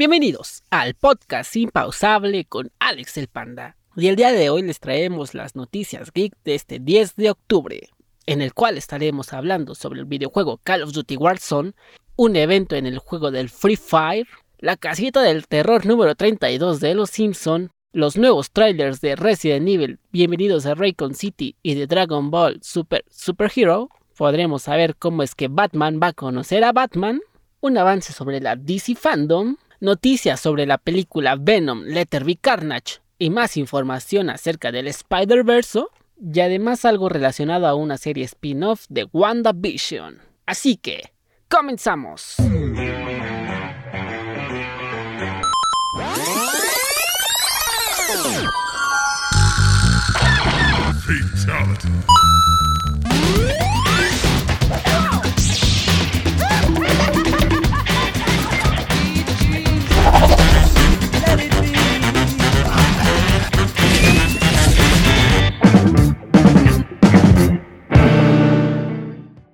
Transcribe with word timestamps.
Bienvenidos 0.00 0.62
al 0.70 0.94
podcast 0.94 1.54
impausable 1.56 2.46
con 2.46 2.72
Alex 2.78 3.18
el 3.18 3.28
Panda. 3.28 3.76
Y 3.94 4.08
el 4.08 4.16
día 4.16 4.32
de 4.32 4.48
hoy 4.48 4.62
les 4.62 4.80
traemos 4.80 5.34
las 5.34 5.56
noticias 5.56 6.10
geek 6.10 6.32
de 6.42 6.54
este 6.54 6.78
10 6.78 7.16
de 7.16 7.28
octubre, 7.28 7.90
en 8.24 8.40
el 8.40 8.54
cual 8.54 8.78
estaremos 8.78 9.34
hablando 9.34 9.74
sobre 9.74 10.00
el 10.00 10.06
videojuego 10.06 10.58
Call 10.64 10.84
of 10.84 10.92
Duty 10.92 11.18
Warzone, 11.18 11.72
un 12.16 12.34
evento 12.36 12.76
en 12.76 12.86
el 12.86 12.96
juego 12.96 13.30
del 13.30 13.50
Free 13.50 13.76
Fire, 13.76 14.26
la 14.58 14.78
casita 14.78 15.20
del 15.20 15.46
terror 15.46 15.84
número 15.84 16.14
32 16.14 16.80
de 16.80 16.94
Los 16.94 17.10
Simpson, 17.10 17.70
los 17.92 18.16
nuevos 18.16 18.52
trailers 18.52 19.02
de 19.02 19.16
Resident 19.16 19.68
Evil, 19.68 19.98
Bienvenidos 20.12 20.64
a 20.64 20.74
Raycon 20.74 21.14
City 21.14 21.56
y 21.62 21.74
de 21.74 21.86
Dragon 21.86 22.30
Ball 22.30 22.58
Super 22.62 23.04
Super 23.10 23.52
Hero, 23.54 23.90
podremos 24.16 24.62
saber 24.62 24.96
cómo 24.96 25.22
es 25.22 25.34
que 25.34 25.48
Batman 25.48 26.00
va 26.02 26.06
a 26.06 26.12
conocer 26.14 26.64
a 26.64 26.72
Batman, 26.72 27.20
un 27.60 27.76
avance 27.76 28.14
sobre 28.14 28.40
la 28.40 28.56
DC 28.56 28.94
Fandom, 28.94 29.56
noticias 29.80 30.40
sobre 30.40 30.66
la 30.66 30.78
película 30.78 31.36
Venom 31.38 31.82
Letter 31.82 32.24
Be 32.24 32.36
Carnage 32.36 33.00
y 33.18 33.30
más 33.30 33.56
información 33.56 34.30
acerca 34.30 34.72
del 34.72 34.86
Spider-Verse 34.86 35.84
y 36.20 36.40
además 36.40 36.84
algo 36.84 37.08
relacionado 37.08 37.66
a 37.66 37.74
una 37.74 37.96
serie 37.96 38.24
spin-off 38.24 38.84
de 38.88 39.08
WandaVision. 39.12 40.18
Así 40.46 40.76
que, 40.76 41.12
comenzamos. 41.48 42.36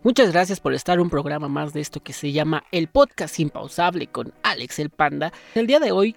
Muchas 0.06 0.30
gracias 0.30 0.60
por 0.60 0.72
estar 0.72 1.00
un 1.00 1.10
programa 1.10 1.48
más 1.48 1.72
de 1.72 1.80
esto 1.80 2.00
que 2.00 2.12
se 2.12 2.30
llama 2.30 2.62
El 2.70 2.86
Podcast 2.86 3.40
Impausable 3.40 4.06
con 4.06 4.32
Alex 4.44 4.78
el 4.78 4.88
Panda. 4.88 5.32
El 5.56 5.66
día 5.66 5.80
de 5.80 5.90
hoy, 5.90 6.14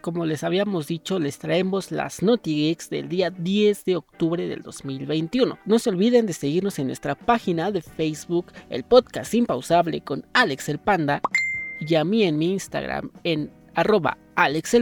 como 0.00 0.26
les 0.26 0.44
habíamos 0.44 0.86
dicho, 0.86 1.18
les 1.18 1.40
traemos 1.40 1.90
las 1.90 2.22
NotiGeeks 2.22 2.88
del 2.88 3.08
día 3.08 3.30
10 3.30 3.84
de 3.84 3.96
octubre 3.96 4.46
del 4.46 4.62
2021. 4.62 5.58
No 5.66 5.78
se 5.80 5.90
olviden 5.90 6.26
de 6.26 6.34
seguirnos 6.34 6.78
en 6.78 6.86
nuestra 6.86 7.16
página 7.16 7.72
de 7.72 7.82
Facebook, 7.82 8.52
El 8.70 8.84
Podcast 8.84 9.34
Impausable 9.34 10.02
con 10.02 10.24
Alex 10.34 10.68
el 10.68 10.78
Panda, 10.78 11.20
y 11.80 11.96
a 11.96 12.04
mí 12.04 12.22
en 12.22 12.38
mi 12.38 12.52
Instagram 12.52 13.10
en 13.24 13.50
arroba 13.74 14.18
Alex 14.36 14.76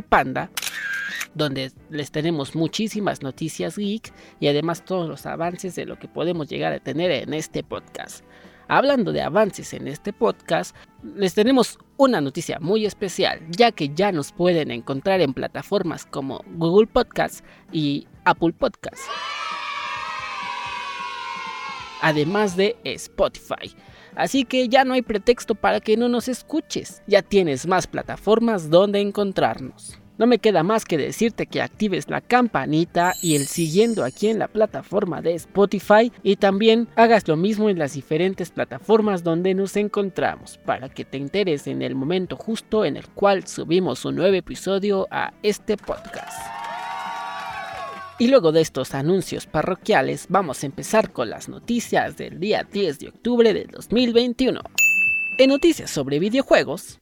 donde 1.35 1.73
les 1.89 2.11
tenemos 2.11 2.55
muchísimas 2.55 3.23
noticias 3.23 3.79
geek 3.79 4.13
y 4.39 4.49
además 4.49 4.85
todos 4.85 5.09
los 5.09 5.25
avances 5.25 5.75
de 5.77 5.87
lo 5.87 5.99
que 5.99 6.09
podemos 6.09 6.49
llegar 6.49 6.75
a 6.75 6.81
tener 6.81 7.11
en 7.11 7.33
este 7.33 7.63
podcast. 7.63 8.25
Hablando 8.73 9.11
de 9.11 9.21
avances 9.21 9.75
en 9.75 9.89
este 9.89 10.13
podcast, 10.13 10.77
les 11.03 11.35
tenemos 11.35 11.77
una 11.97 12.21
noticia 12.21 12.61
muy 12.61 12.87
especial, 12.87 13.41
ya 13.51 13.73
que 13.73 13.89
ya 13.89 14.13
nos 14.13 14.31
pueden 14.31 14.71
encontrar 14.71 15.21
en 15.21 15.35
plataformas 15.35 16.07
como 16.07 16.45
Google 16.55 16.87
Podcasts 16.87 17.43
y 17.73 18.07
Apple 18.25 18.53
Podcasts. 18.53 19.09
Además 22.01 22.57
de 22.57 22.77
Spotify. 22.85 23.75
Así 24.15 24.45
que 24.45 24.69
ya 24.69 24.85
no 24.85 24.95
hay 24.95 25.03
pretexto 25.03 25.57
para 25.57 25.81
que 25.81 25.97
no 25.97 26.09
nos 26.09 26.29
escuches, 26.29 27.03
ya 27.09 27.23
tienes 27.23 27.67
más 27.67 27.89
plataformas 27.89 28.71
donde 28.71 29.01
encontrarnos. 29.01 29.99
No 30.21 30.27
me 30.27 30.39
queda 30.39 30.63
más 30.63 30.85
que 30.85 30.99
decirte 30.99 31.47
que 31.47 31.63
actives 31.63 32.11
la 32.11 32.21
campanita 32.21 33.15
y 33.23 33.37
el 33.37 33.47
siguiendo 33.47 34.05
aquí 34.05 34.29
en 34.29 34.39
la 34.39 34.49
plataforma 34.49 35.23
de 35.23 35.33
Spotify 35.33 36.13
y 36.23 36.37
también 36.37 36.89
hagas 36.95 37.27
lo 37.27 37.39
mismo 37.39 37.71
en 37.71 37.79
las 37.79 37.95
diferentes 37.95 38.51
plataformas 38.51 39.25
donde 39.25 39.55
nos 39.55 39.77
encontramos 39.77 40.59
para 40.59 40.91
que 40.91 41.07
te 41.07 41.17
enteres 41.17 41.67
en 41.69 41.81
el 41.81 41.95
momento 41.95 42.37
justo 42.37 42.85
en 42.85 42.99
el 42.99 43.09
cual 43.09 43.47
subimos 43.47 44.05
un 44.05 44.17
nuevo 44.17 44.37
episodio 44.37 45.09
a 45.11 45.33
este 45.43 45.79
podcast. 45.79 46.39
Y 48.19 48.29
luego 48.29 48.53
de 48.53 48.61
estos 48.61 48.93
anuncios 48.93 49.47
parroquiales 49.47 50.27
vamos 50.29 50.63
a 50.63 50.67
empezar 50.67 51.13
con 51.13 51.31
las 51.31 51.49
noticias 51.49 52.19
del 52.19 52.39
día 52.39 52.69
10 52.71 52.99
de 52.99 53.09
octubre 53.09 53.55
de 53.55 53.65
2021. 53.65 54.61
En 55.39 55.49
noticias 55.49 55.91
sobre 55.91 56.19
videojuegos, 56.19 56.99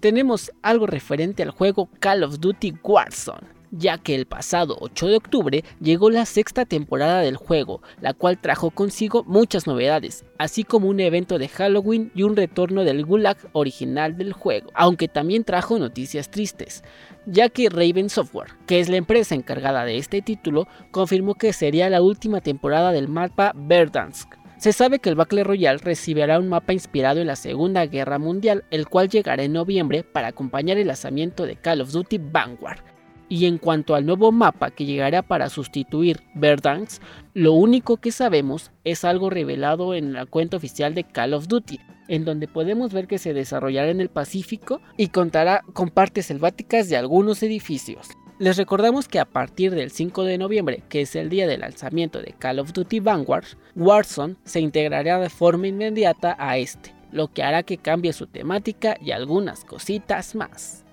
tenemos 0.00 0.52
algo 0.62 0.86
referente 0.86 1.42
al 1.42 1.50
juego 1.50 1.88
Call 1.98 2.22
of 2.22 2.38
Duty 2.40 2.74
Warzone, 2.82 3.56
ya 3.70 3.98
que 3.98 4.14
el 4.14 4.26
pasado 4.26 4.76
8 4.80 5.08
de 5.08 5.16
octubre 5.16 5.64
llegó 5.80 6.10
la 6.10 6.26
sexta 6.26 6.64
temporada 6.64 7.20
del 7.20 7.36
juego, 7.36 7.82
la 8.00 8.14
cual 8.14 8.38
trajo 8.38 8.70
consigo 8.70 9.24
muchas 9.24 9.66
novedades, 9.66 10.24
así 10.38 10.64
como 10.64 10.88
un 10.88 11.00
evento 11.00 11.38
de 11.38 11.48
Halloween 11.48 12.10
y 12.14 12.22
un 12.22 12.36
retorno 12.36 12.84
del 12.84 13.04
Gulag 13.04 13.36
original 13.52 14.16
del 14.16 14.32
juego, 14.32 14.70
aunque 14.74 15.08
también 15.08 15.44
trajo 15.44 15.78
noticias 15.78 16.30
tristes, 16.30 16.84
ya 17.26 17.48
que 17.48 17.68
Raven 17.68 18.10
Software, 18.10 18.52
que 18.66 18.80
es 18.80 18.88
la 18.88 18.96
empresa 18.96 19.34
encargada 19.34 19.84
de 19.84 19.98
este 19.98 20.22
título, 20.22 20.68
confirmó 20.90 21.34
que 21.34 21.52
sería 21.52 21.90
la 21.90 22.02
última 22.02 22.40
temporada 22.40 22.92
del 22.92 23.08
mapa 23.08 23.52
Verdansk, 23.54 24.34
se 24.58 24.72
sabe 24.72 24.98
que 25.00 25.10
el 25.10 25.14
Battle 25.14 25.44
Royale 25.44 25.78
recibirá 25.78 26.38
un 26.38 26.48
mapa 26.48 26.72
inspirado 26.72 27.20
en 27.20 27.26
la 27.26 27.36
Segunda 27.36 27.84
Guerra 27.86 28.18
Mundial, 28.18 28.64
el 28.70 28.88
cual 28.88 29.08
llegará 29.08 29.42
en 29.42 29.52
noviembre 29.52 30.02
para 30.02 30.28
acompañar 30.28 30.78
el 30.78 30.86
lanzamiento 30.86 31.44
de 31.44 31.56
Call 31.56 31.82
of 31.82 31.92
Duty 31.92 32.18
Vanguard. 32.18 32.80
Y 33.28 33.46
en 33.46 33.58
cuanto 33.58 33.94
al 33.94 34.06
nuevo 34.06 34.32
mapa 34.32 34.70
que 34.70 34.86
llegará 34.86 35.22
para 35.22 35.50
sustituir 35.50 36.22
Verdansk, 36.34 37.02
lo 37.34 37.52
único 37.52 37.98
que 37.98 38.12
sabemos 38.12 38.70
es 38.84 39.04
algo 39.04 39.30
revelado 39.30 39.94
en 39.94 40.12
la 40.12 40.26
cuenta 40.26 40.56
oficial 40.56 40.94
de 40.94 41.04
Call 41.04 41.34
of 41.34 41.48
Duty, 41.48 41.80
en 42.08 42.24
donde 42.24 42.48
podemos 42.48 42.92
ver 42.92 43.08
que 43.08 43.18
se 43.18 43.34
desarrollará 43.34 43.90
en 43.90 44.00
el 44.00 44.08
Pacífico 44.08 44.80
y 44.96 45.08
contará 45.08 45.62
con 45.72 45.90
partes 45.90 46.26
selváticas 46.26 46.88
de 46.88 46.96
algunos 46.96 47.42
edificios. 47.42 48.08
Les 48.38 48.58
recordamos 48.58 49.08
que 49.08 49.18
a 49.18 49.24
partir 49.24 49.74
del 49.74 49.90
5 49.90 50.24
de 50.24 50.36
noviembre, 50.36 50.82
que 50.90 51.00
es 51.00 51.16
el 51.16 51.30
día 51.30 51.46
del 51.46 51.60
lanzamiento 51.60 52.20
de 52.20 52.34
Call 52.38 52.58
of 52.58 52.74
Duty 52.74 53.00
Vanguard, 53.00 53.46
Warzone 53.74 54.36
se 54.44 54.60
integrará 54.60 55.18
de 55.18 55.30
forma 55.30 55.68
inmediata 55.68 56.36
a 56.38 56.58
este, 56.58 56.94
lo 57.12 57.32
que 57.32 57.42
hará 57.42 57.62
que 57.62 57.78
cambie 57.78 58.12
su 58.12 58.26
temática 58.26 58.98
y 59.00 59.12
algunas 59.12 59.64
cositas 59.64 60.34
más. 60.34 60.84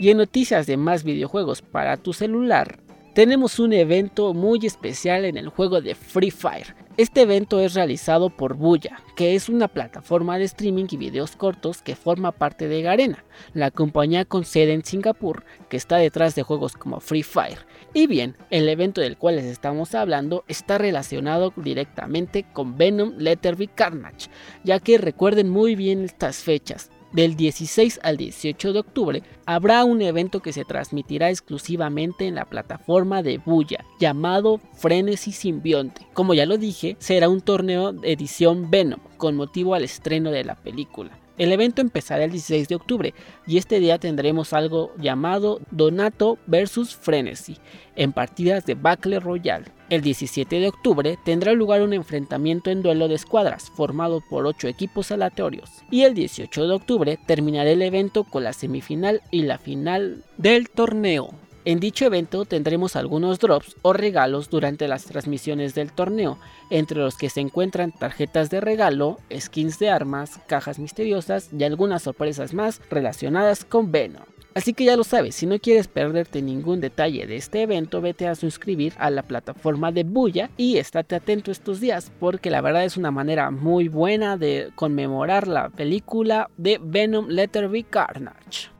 Y 0.00 0.10
en 0.10 0.16
noticias 0.16 0.66
de 0.66 0.76
más 0.76 1.04
videojuegos 1.04 1.62
para 1.62 1.96
tu 1.96 2.12
celular, 2.12 2.80
tenemos 3.14 3.58
un 3.58 3.72
evento 3.72 4.34
muy 4.34 4.64
especial 4.64 5.24
en 5.24 5.36
el 5.36 5.48
juego 5.48 5.80
de 5.80 5.94
Free 5.94 6.30
Fire, 6.30 6.74
este 7.00 7.22
evento 7.22 7.60
es 7.60 7.72
realizado 7.72 8.28
por 8.28 8.56
Buya, 8.56 9.00
que 9.16 9.34
es 9.34 9.48
una 9.48 9.68
plataforma 9.68 10.36
de 10.36 10.44
streaming 10.44 10.84
y 10.90 10.98
videos 10.98 11.34
cortos 11.34 11.80
que 11.80 11.96
forma 11.96 12.30
parte 12.30 12.68
de 12.68 12.82
Garena, 12.82 13.24
la 13.54 13.70
compañía 13.70 14.26
con 14.26 14.44
sede 14.44 14.74
en 14.74 14.84
Singapur 14.84 15.44
que 15.70 15.78
está 15.78 15.96
detrás 15.96 16.34
de 16.34 16.42
juegos 16.42 16.74
como 16.74 17.00
Free 17.00 17.22
Fire. 17.22 17.64
Y 17.94 18.06
bien, 18.06 18.36
el 18.50 18.68
evento 18.68 19.00
del 19.00 19.16
cual 19.16 19.36
les 19.36 19.46
estamos 19.46 19.94
hablando 19.94 20.44
está 20.46 20.76
relacionado 20.76 21.54
directamente 21.56 22.44
con 22.52 22.76
Venom 22.76 23.14
Letterby 23.16 23.68
Carnage, 23.68 24.28
ya 24.62 24.78
que 24.78 24.98
recuerden 24.98 25.48
muy 25.48 25.76
bien 25.76 26.04
estas 26.04 26.38
fechas, 26.38 26.90
del 27.12 27.36
16 27.36 28.00
al 28.02 28.16
18 28.16 28.72
de 28.72 28.78
octubre 28.78 29.22
habrá 29.46 29.84
un 29.84 30.02
evento 30.02 30.40
que 30.40 30.52
se 30.52 30.64
transmitirá 30.64 31.30
exclusivamente 31.30 32.26
en 32.26 32.36
la 32.36 32.44
plataforma 32.44 33.22
de 33.22 33.38
Buya 33.38 33.84
llamado 33.98 34.60
Frenesy 34.74 35.32
Simbionte. 35.32 36.06
Como 36.12 36.34
ya 36.34 36.46
lo 36.46 36.56
dije, 36.56 36.96
será 36.98 37.28
un 37.28 37.40
torneo 37.40 37.92
de 37.92 38.12
edición 38.12 38.70
Venom 38.70 39.00
con 39.16 39.36
motivo 39.36 39.74
al 39.74 39.84
estreno 39.84 40.30
de 40.30 40.44
la 40.44 40.54
película. 40.54 41.18
El 41.38 41.52
evento 41.52 41.80
empezará 41.80 42.24
el 42.24 42.32
16 42.32 42.68
de 42.68 42.74
octubre 42.74 43.14
y 43.46 43.56
este 43.56 43.80
día 43.80 43.98
tendremos 43.98 44.52
algo 44.52 44.92
llamado 44.98 45.60
Donato 45.70 46.36
vs 46.46 46.94
Frenesy 46.94 47.56
en 47.96 48.12
partidas 48.12 48.66
de 48.66 48.74
Battle 48.74 49.20
Royale. 49.20 49.72
El 49.90 50.02
17 50.02 50.60
de 50.60 50.68
octubre 50.68 51.18
tendrá 51.24 51.52
lugar 51.52 51.82
un 51.82 51.92
enfrentamiento 51.92 52.70
en 52.70 52.80
duelo 52.80 53.08
de 53.08 53.16
escuadras 53.16 53.72
formado 53.74 54.20
por 54.20 54.46
8 54.46 54.68
equipos 54.68 55.10
aleatorios 55.10 55.82
y 55.90 56.02
el 56.02 56.14
18 56.14 56.68
de 56.68 56.74
octubre 56.74 57.18
terminará 57.26 57.70
el 57.70 57.82
evento 57.82 58.22
con 58.22 58.44
la 58.44 58.52
semifinal 58.52 59.20
y 59.32 59.42
la 59.42 59.58
final 59.58 60.24
del 60.36 60.70
torneo. 60.70 61.34
En 61.64 61.80
dicho 61.80 62.04
evento 62.04 62.44
tendremos 62.44 62.94
algunos 62.94 63.40
drops 63.40 63.74
o 63.82 63.92
regalos 63.92 64.48
durante 64.48 64.86
las 64.86 65.06
transmisiones 65.06 65.74
del 65.74 65.90
torneo, 65.90 66.38
entre 66.70 67.00
los 67.00 67.16
que 67.16 67.28
se 67.28 67.40
encuentran 67.40 67.90
tarjetas 67.90 68.48
de 68.48 68.60
regalo, 68.60 69.18
skins 69.36 69.80
de 69.80 69.90
armas, 69.90 70.38
cajas 70.46 70.78
misteriosas 70.78 71.50
y 71.52 71.64
algunas 71.64 72.04
sorpresas 72.04 72.54
más 72.54 72.80
relacionadas 72.90 73.64
con 73.64 73.90
Venom. 73.90 74.22
Así 74.54 74.74
que 74.74 74.84
ya 74.84 74.96
lo 74.96 75.04
sabes, 75.04 75.36
si 75.36 75.46
no 75.46 75.58
quieres 75.60 75.86
perderte 75.86 76.42
ningún 76.42 76.80
detalle 76.80 77.26
de 77.26 77.36
este 77.36 77.62
evento, 77.62 78.00
vete 78.00 78.26
a 78.26 78.34
suscribir 78.34 78.94
a 78.98 79.08
la 79.10 79.22
plataforma 79.22 79.92
de 79.92 80.02
Buya 80.02 80.50
y 80.56 80.78
estate 80.78 81.14
atento 81.14 81.52
estos 81.52 81.78
días, 81.78 82.10
porque 82.18 82.50
la 82.50 82.60
verdad 82.60 82.84
es 82.84 82.96
una 82.96 83.12
manera 83.12 83.50
muy 83.52 83.88
buena 83.88 84.36
de 84.36 84.70
conmemorar 84.74 85.46
la 85.46 85.68
película 85.68 86.50
de 86.56 86.80
Venom 86.82 87.28
Letterby 87.28 87.84
Carnage. 87.84 88.70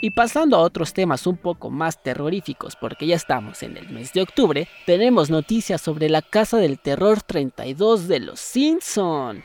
Y 0.00 0.10
pasando 0.10 0.56
a 0.56 0.60
otros 0.60 0.92
temas 0.92 1.26
un 1.26 1.36
poco 1.36 1.70
más 1.70 2.02
terroríficos, 2.02 2.76
porque 2.76 3.06
ya 3.06 3.16
estamos 3.16 3.62
en 3.62 3.76
el 3.76 3.88
mes 3.88 4.12
de 4.12 4.22
octubre, 4.22 4.68
tenemos 4.86 5.30
noticias 5.30 5.80
sobre 5.80 6.08
la 6.08 6.22
Casa 6.22 6.58
del 6.58 6.78
Terror 6.78 7.20
32 7.22 8.06
de 8.06 8.20
los 8.20 8.38
Simpson. 8.38 9.42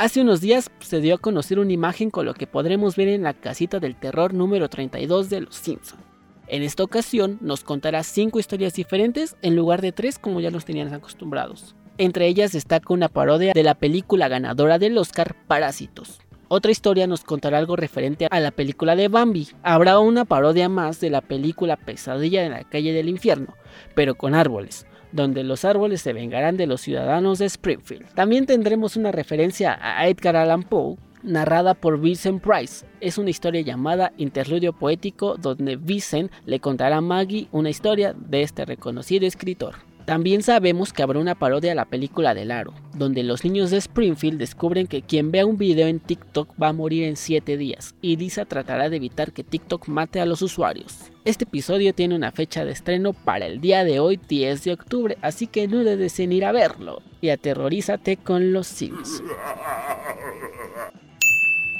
Hace 0.00 0.22
unos 0.22 0.40
días 0.40 0.70
se 0.78 1.02
dio 1.02 1.16
a 1.16 1.18
conocer 1.18 1.58
una 1.58 1.74
imagen 1.74 2.08
con 2.08 2.24
lo 2.24 2.32
que 2.32 2.46
podremos 2.46 2.96
ver 2.96 3.08
en 3.08 3.22
la 3.22 3.34
casita 3.34 3.80
del 3.80 3.96
terror 3.96 4.32
número 4.32 4.70
32 4.70 5.28
de 5.28 5.42
los 5.42 5.54
Simpson. 5.54 5.98
En 6.46 6.62
esta 6.62 6.84
ocasión 6.84 7.36
nos 7.42 7.64
contará 7.64 8.02
5 8.02 8.38
historias 8.38 8.72
diferentes 8.72 9.36
en 9.42 9.56
lugar 9.56 9.82
de 9.82 9.92
3 9.92 10.18
como 10.18 10.40
ya 10.40 10.50
los 10.50 10.64
tenían 10.64 10.94
acostumbrados. 10.94 11.76
Entre 11.98 12.28
ellas 12.28 12.52
destaca 12.52 12.94
una 12.94 13.10
parodia 13.10 13.52
de 13.52 13.62
la 13.62 13.74
película 13.74 14.28
ganadora 14.28 14.78
del 14.78 14.96
Oscar 14.96 15.36
Parásitos. 15.46 16.18
Otra 16.48 16.72
historia 16.72 17.06
nos 17.06 17.22
contará 17.22 17.58
algo 17.58 17.76
referente 17.76 18.26
a 18.30 18.40
la 18.40 18.52
película 18.52 18.96
de 18.96 19.08
Bambi. 19.08 19.48
Habrá 19.62 19.98
una 19.98 20.24
parodia 20.24 20.70
más 20.70 20.98
de 21.00 21.10
la 21.10 21.20
película 21.20 21.76
Pesadilla 21.76 22.46
en 22.46 22.52
la 22.52 22.64
calle 22.64 22.94
del 22.94 23.10
infierno, 23.10 23.54
pero 23.94 24.14
con 24.14 24.34
árboles, 24.34 24.86
donde 25.12 25.44
los 25.44 25.64
árboles 25.64 26.02
se 26.02 26.12
vengarán 26.12 26.56
de 26.56 26.66
los 26.66 26.80
ciudadanos 26.80 27.38
de 27.38 27.46
Springfield. 27.46 28.06
También 28.14 28.46
tendremos 28.46 28.96
una 28.96 29.12
referencia 29.12 29.78
a 29.80 30.08
Edgar 30.08 30.36
Allan 30.36 30.62
Poe, 30.62 30.96
narrada 31.22 31.74
por 31.74 32.00
Vincent 32.00 32.42
Price. 32.42 32.86
Es 33.00 33.18
una 33.18 33.30
historia 33.30 33.60
llamada 33.60 34.12
Interludio 34.16 34.72
Poético, 34.72 35.36
donde 35.36 35.76
Vincent 35.76 36.30
le 36.46 36.60
contará 36.60 36.98
a 36.98 37.00
Maggie 37.00 37.48
una 37.52 37.70
historia 37.70 38.14
de 38.14 38.42
este 38.42 38.64
reconocido 38.64 39.26
escritor. 39.26 39.89
También 40.10 40.42
sabemos 40.42 40.92
que 40.92 41.04
habrá 41.04 41.20
una 41.20 41.36
parodia 41.36 41.70
a 41.70 41.76
la 41.76 41.84
película 41.84 42.34
del 42.34 42.50
aro, 42.50 42.74
donde 42.94 43.22
los 43.22 43.44
niños 43.44 43.70
de 43.70 43.76
Springfield 43.76 44.40
descubren 44.40 44.88
que 44.88 45.02
quien 45.02 45.30
vea 45.30 45.46
un 45.46 45.56
video 45.56 45.86
en 45.86 46.00
TikTok 46.00 46.52
va 46.60 46.70
a 46.70 46.72
morir 46.72 47.04
en 47.04 47.14
7 47.14 47.56
días, 47.56 47.94
y 48.02 48.16
Lisa 48.16 48.44
tratará 48.44 48.88
de 48.88 48.96
evitar 48.96 49.30
que 49.30 49.44
TikTok 49.44 49.86
mate 49.86 50.20
a 50.20 50.26
los 50.26 50.42
usuarios. 50.42 51.12
Este 51.24 51.44
episodio 51.44 51.94
tiene 51.94 52.16
una 52.16 52.32
fecha 52.32 52.64
de 52.64 52.72
estreno 52.72 53.12
para 53.12 53.46
el 53.46 53.60
día 53.60 53.84
de 53.84 54.00
hoy 54.00 54.18
10 54.28 54.64
de 54.64 54.72
octubre, 54.72 55.16
así 55.22 55.46
que 55.46 55.68
no 55.68 55.84
dudes 55.84 56.18
en 56.18 56.32
ir 56.32 56.44
a 56.44 56.50
verlo, 56.50 57.02
y 57.20 57.28
aterrorízate 57.28 58.16
con 58.16 58.52
los 58.52 58.66
Sims. 58.66 59.22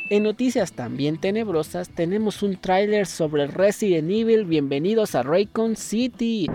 En 0.08 0.22
noticias 0.22 0.70
también 0.70 1.18
tenebrosas 1.18 1.88
tenemos 1.88 2.44
un 2.44 2.54
tráiler 2.54 3.08
sobre 3.08 3.48
Resident 3.48 4.08
Evil 4.08 4.44
Bienvenidos 4.44 5.16
a 5.16 5.24
Raycon 5.24 5.74
City. 5.74 6.46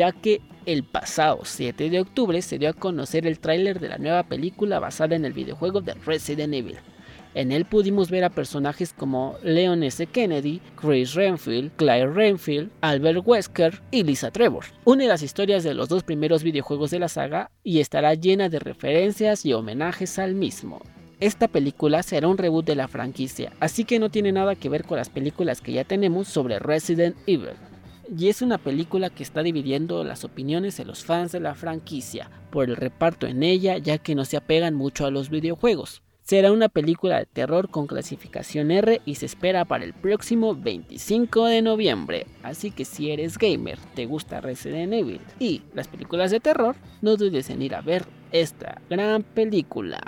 Ya 0.00 0.12
que 0.12 0.40
el 0.64 0.82
pasado 0.82 1.40
7 1.42 1.90
de 1.90 2.00
octubre 2.00 2.40
se 2.40 2.58
dio 2.58 2.70
a 2.70 2.72
conocer 2.72 3.26
el 3.26 3.38
tráiler 3.38 3.80
de 3.80 3.90
la 3.90 3.98
nueva 3.98 4.22
película 4.22 4.78
basada 4.78 5.14
en 5.14 5.26
el 5.26 5.34
videojuego 5.34 5.82
de 5.82 5.92
Resident 5.92 6.54
Evil. 6.54 6.78
En 7.34 7.52
él 7.52 7.66
pudimos 7.66 8.10
ver 8.10 8.24
a 8.24 8.30
personajes 8.30 8.94
como 8.94 9.36
Leon 9.42 9.82
S. 9.82 10.06
Kennedy, 10.06 10.62
Chris 10.74 11.12
Renfield, 11.12 11.72
Claire 11.76 12.10
Renfield, 12.10 12.70
Albert 12.80 13.20
Wesker 13.26 13.82
y 13.90 14.02
Lisa 14.02 14.30
Trevor. 14.30 14.64
Une 14.86 15.06
las 15.06 15.22
historias 15.22 15.64
de 15.64 15.74
los 15.74 15.90
dos 15.90 16.02
primeros 16.02 16.44
videojuegos 16.44 16.90
de 16.90 16.98
la 16.98 17.08
saga 17.08 17.50
y 17.62 17.80
estará 17.80 18.14
llena 18.14 18.48
de 18.48 18.58
referencias 18.58 19.44
y 19.44 19.52
homenajes 19.52 20.18
al 20.18 20.34
mismo. 20.34 20.80
Esta 21.20 21.46
película 21.46 22.02
será 22.02 22.26
un 22.26 22.38
reboot 22.38 22.64
de 22.64 22.74
la 22.74 22.88
franquicia, 22.88 23.52
así 23.60 23.84
que 23.84 23.98
no 23.98 24.08
tiene 24.08 24.32
nada 24.32 24.54
que 24.54 24.70
ver 24.70 24.84
con 24.84 24.96
las 24.96 25.10
películas 25.10 25.60
que 25.60 25.72
ya 25.72 25.84
tenemos 25.84 26.26
sobre 26.26 26.58
Resident 26.58 27.18
Evil 27.26 27.50
y 28.16 28.28
es 28.28 28.42
una 28.42 28.58
película 28.58 29.10
que 29.10 29.22
está 29.22 29.42
dividiendo 29.42 30.02
las 30.02 30.24
opiniones 30.24 30.76
de 30.76 30.84
los 30.84 31.04
fans 31.04 31.32
de 31.32 31.40
la 31.40 31.54
franquicia 31.54 32.30
por 32.50 32.68
el 32.68 32.76
reparto 32.76 33.26
en 33.26 33.42
ella 33.42 33.78
ya 33.78 33.98
que 33.98 34.14
no 34.14 34.24
se 34.24 34.36
apegan 34.36 34.74
mucho 34.74 35.06
a 35.06 35.10
los 35.10 35.30
videojuegos. 35.30 36.02
Será 36.22 36.52
una 36.52 36.68
película 36.68 37.18
de 37.18 37.26
terror 37.26 37.70
con 37.70 37.86
clasificación 37.86 38.70
R 38.70 39.00
y 39.04 39.16
se 39.16 39.26
espera 39.26 39.64
para 39.64 39.84
el 39.84 39.94
próximo 39.94 40.54
25 40.54 41.46
de 41.46 41.62
noviembre. 41.62 42.26
Así 42.42 42.70
que 42.70 42.84
si 42.84 43.10
eres 43.10 43.38
gamer, 43.38 43.78
te 43.94 44.06
gusta 44.06 44.40
Resident 44.40 44.92
Evil 44.92 45.20
y 45.38 45.62
las 45.74 45.88
películas 45.88 46.30
de 46.30 46.40
terror, 46.40 46.76
no 47.02 47.16
dudes 47.16 47.50
en 47.50 47.62
ir 47.62 47.74
a 47.74 47.80
ver 47.80 48.04
esta 48.32 48.80
gran 48.88 49.22
película. 49.22 50.00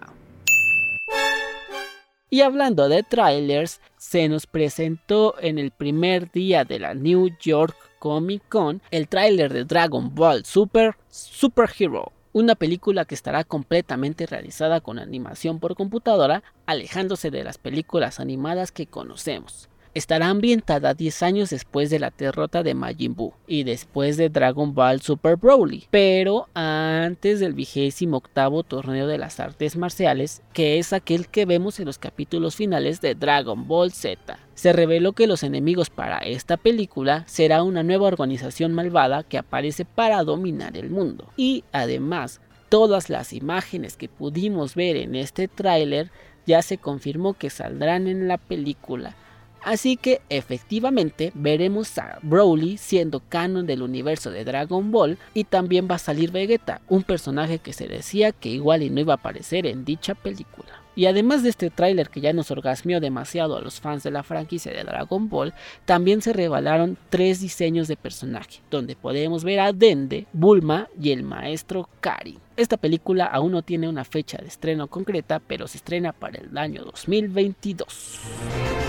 Y 2.30 2.40
hablando 2.40 2.88
de 2.88 3.02
trailers, 3.02 3.80
se 3.98 4.28
nos 4.28 4.46
presentó 4.46 5.34
en 5.40 5.58
el 5.58 5.70
primer 5.70 6.30
día 6.30 6.64
de 6.64 6.78
la 6.78 6.94
New 6.94 7.28
York 7.40 7.76
Comic 8.02 8.42
Con 8.48 8.82
el 8.90 9.06
tráiler 9.06 9.52
de 9.52 9.64
Dragon 9.64 10.12
Ball 10.12 10.44
Super 10.44 10.96
Super 11.08 11.70
Hero 11.78 12.10
una 12.32 12.56
película 12.56 13.04
que 13.04 13.14
estará 13.14 13.44
completamente 13.44 14.26
realizada 14.26 14.80
con 14.80 14.98
animación 14.98 15.60
por 15.60 15.76
computadora, 15.76 16.42
alejándose 16.66 17.30
de 17.30 17.44
las 17.44 17.58
películas 17.58 18.20
animadas 18.20 18.72
que 18.72 18.86
conocemos. 18.86 19.68
Estará 19.94 20.28
ambientada 20.28 20.94
10 20.94 21.22
años 21.22 21.50
después 21.50 21.90
de 21.90 21.98
la 21.98 22.12
derrota 22.16 22.62
de 22.62 22.74
Majin 22.74 23.14
Buu 23.14 23.34
y 23.46 23.64
después 23.64 24.16
de 24.16 24.30
Dragon 24.30 24.74
Ball 24.74 25.02
Super 25.02 25.36
Broly, 25.36 25.86
pero 25.90 26.48
antes 26.54 27.40
del 27.40 27.52
vigésimo 27.52 28.16
octavo 28.16 28.62
torneo 28.62 29.06
de 29.06 29.18
las 29.18 29.38
artes 29.40 29.76
marciales, 29.76 30.42
que 30.52 30.78
es 30.78 30.92
aquel 30.92 31.28
que 31.28 31.44
vemos 31.44 31.78
en 31.78 31.86
los 31.86 31.98
capítulos 31.98 32.56
finales 32.56 33.00
de 33.00 33.14
Dragon 33.14 33.68
Ball 33.68 33.92
Z 33.92 34.38
se 34.54 34.72
reveló 34.72 35.12
que 35.12 35.26
los 35.26 35.42
enemigos 35.42 35.90
para 35.90 36.18
esta 36.18 36.56
película 36.56 37.24
será 37.26 37.62
una 37.62 37.82
nueva 37.82 38.06
organización 38.06 38.72
malvada 38.74 39.24
que 39.24 39.38
aparece 39.38 39.84
para 39.84 40.22
dominar 40.22 40.76
el 40.76 40.88
mundo. 40.88 41.28
Y 41.36 41.64
además, 41.72 42.40
todas 42.68 43.10
las 43.10 43.32
imágenes 43.32 43.96
que 43.96 44.08
pudimos 44.08 44.74
ver 44.74 44.96
en 44.96 45.14
este 45.14 45.48
tráiler 45.48 46.10
ya 46.46 46.62
se 46.62 46.78
confirmó 46.78 47.34
que 47.34 47.50
saldrán 47.50 48.06
en 48.06 48.28
la 48.28 48.38
película. 48.38 49.16
Así 49.64 49.96
que 49.96 50.20
efectivamente 50.28 51.30
veremos 51.34 51.96
a 51.98 52.18
Broly 52.22 52.76
siendo 52.78 53.20
canon 53.28 53.66
del 53.66 53.82
universo 53.82 54.30
de 54.30 54.44
Dragon 54.44 54.90
Ball 54.90 55.18
y 55.34 55.44
también 55.44 55.88
va 55.90 55.96
a 55.96 55.98
salir 55.98 56.32
Vegeta, 56.32 56.80
un 56.88 57.04
personaje 57.04 57.58
que 57.58 57.72
se 57.72 57.86
decía 57.86 58.32
que 58.32 58.48
igual 58.48 58.82
y 58.82 58.90
no 58.90 59.00
iba 59.00 59.14
a 59.14 59.16
aparecer 59.16 59.66
en 59.66 59.84
dicha 59.84 60.14
película. 60.14 60.82
Y 60.94 61.06
además 61.06 61.42
de 61.42 61.48
este 61.48 61.70
tráiler 61.70 62.10
que 62.10 62.20
ya 62.20 62.34
nos 62.34 62.50
orgasmió 62.50 63.00
demasiado 63.00 63.56
a 63.56 63.62
los 63.62 63.80
fans 63.80 64.02
de 64.02 64.10
la 64.10 64.22
franquicia 64.22 64.72
de 64.72 64.84
Dragon 64.84 65.28
Ball, 65.30 65.54
también 65.86 66.20
se 66.20 66.34
revelaron 66.34 66.98
tres 67.08 67.40
diseños 67.40 67.88
de 67.88 67.96
personaje, 67.96 68.60
donde 68.70 68.94
podemos 68.94 69.42
ver 69.42 69.60
a 69.60 69.72
Dende, 69.72 70.26
Bulma 70.34 70.88
y 71.00 71.12
el 71.12 71.22
maestro 71.22 71.88
Kari. 72.00 72.38
Esta 72.56 72.76
película 72.76 73.24
aún 73.24 73.52
no 73.52 73.62
tiene 73.62 73.88
una 73.88 74.04
fecha 74.04 74.36
de 74.38 74.48
estreno 74.48 74.88
concreta, 74.88 75.40
pero 75.40 75.66
se 75.66 75.78
estrena 75.78 76.12
para 76.12 76.38
el 76.38 76.58
año 76.58 76.84
2022. 76.84 78.81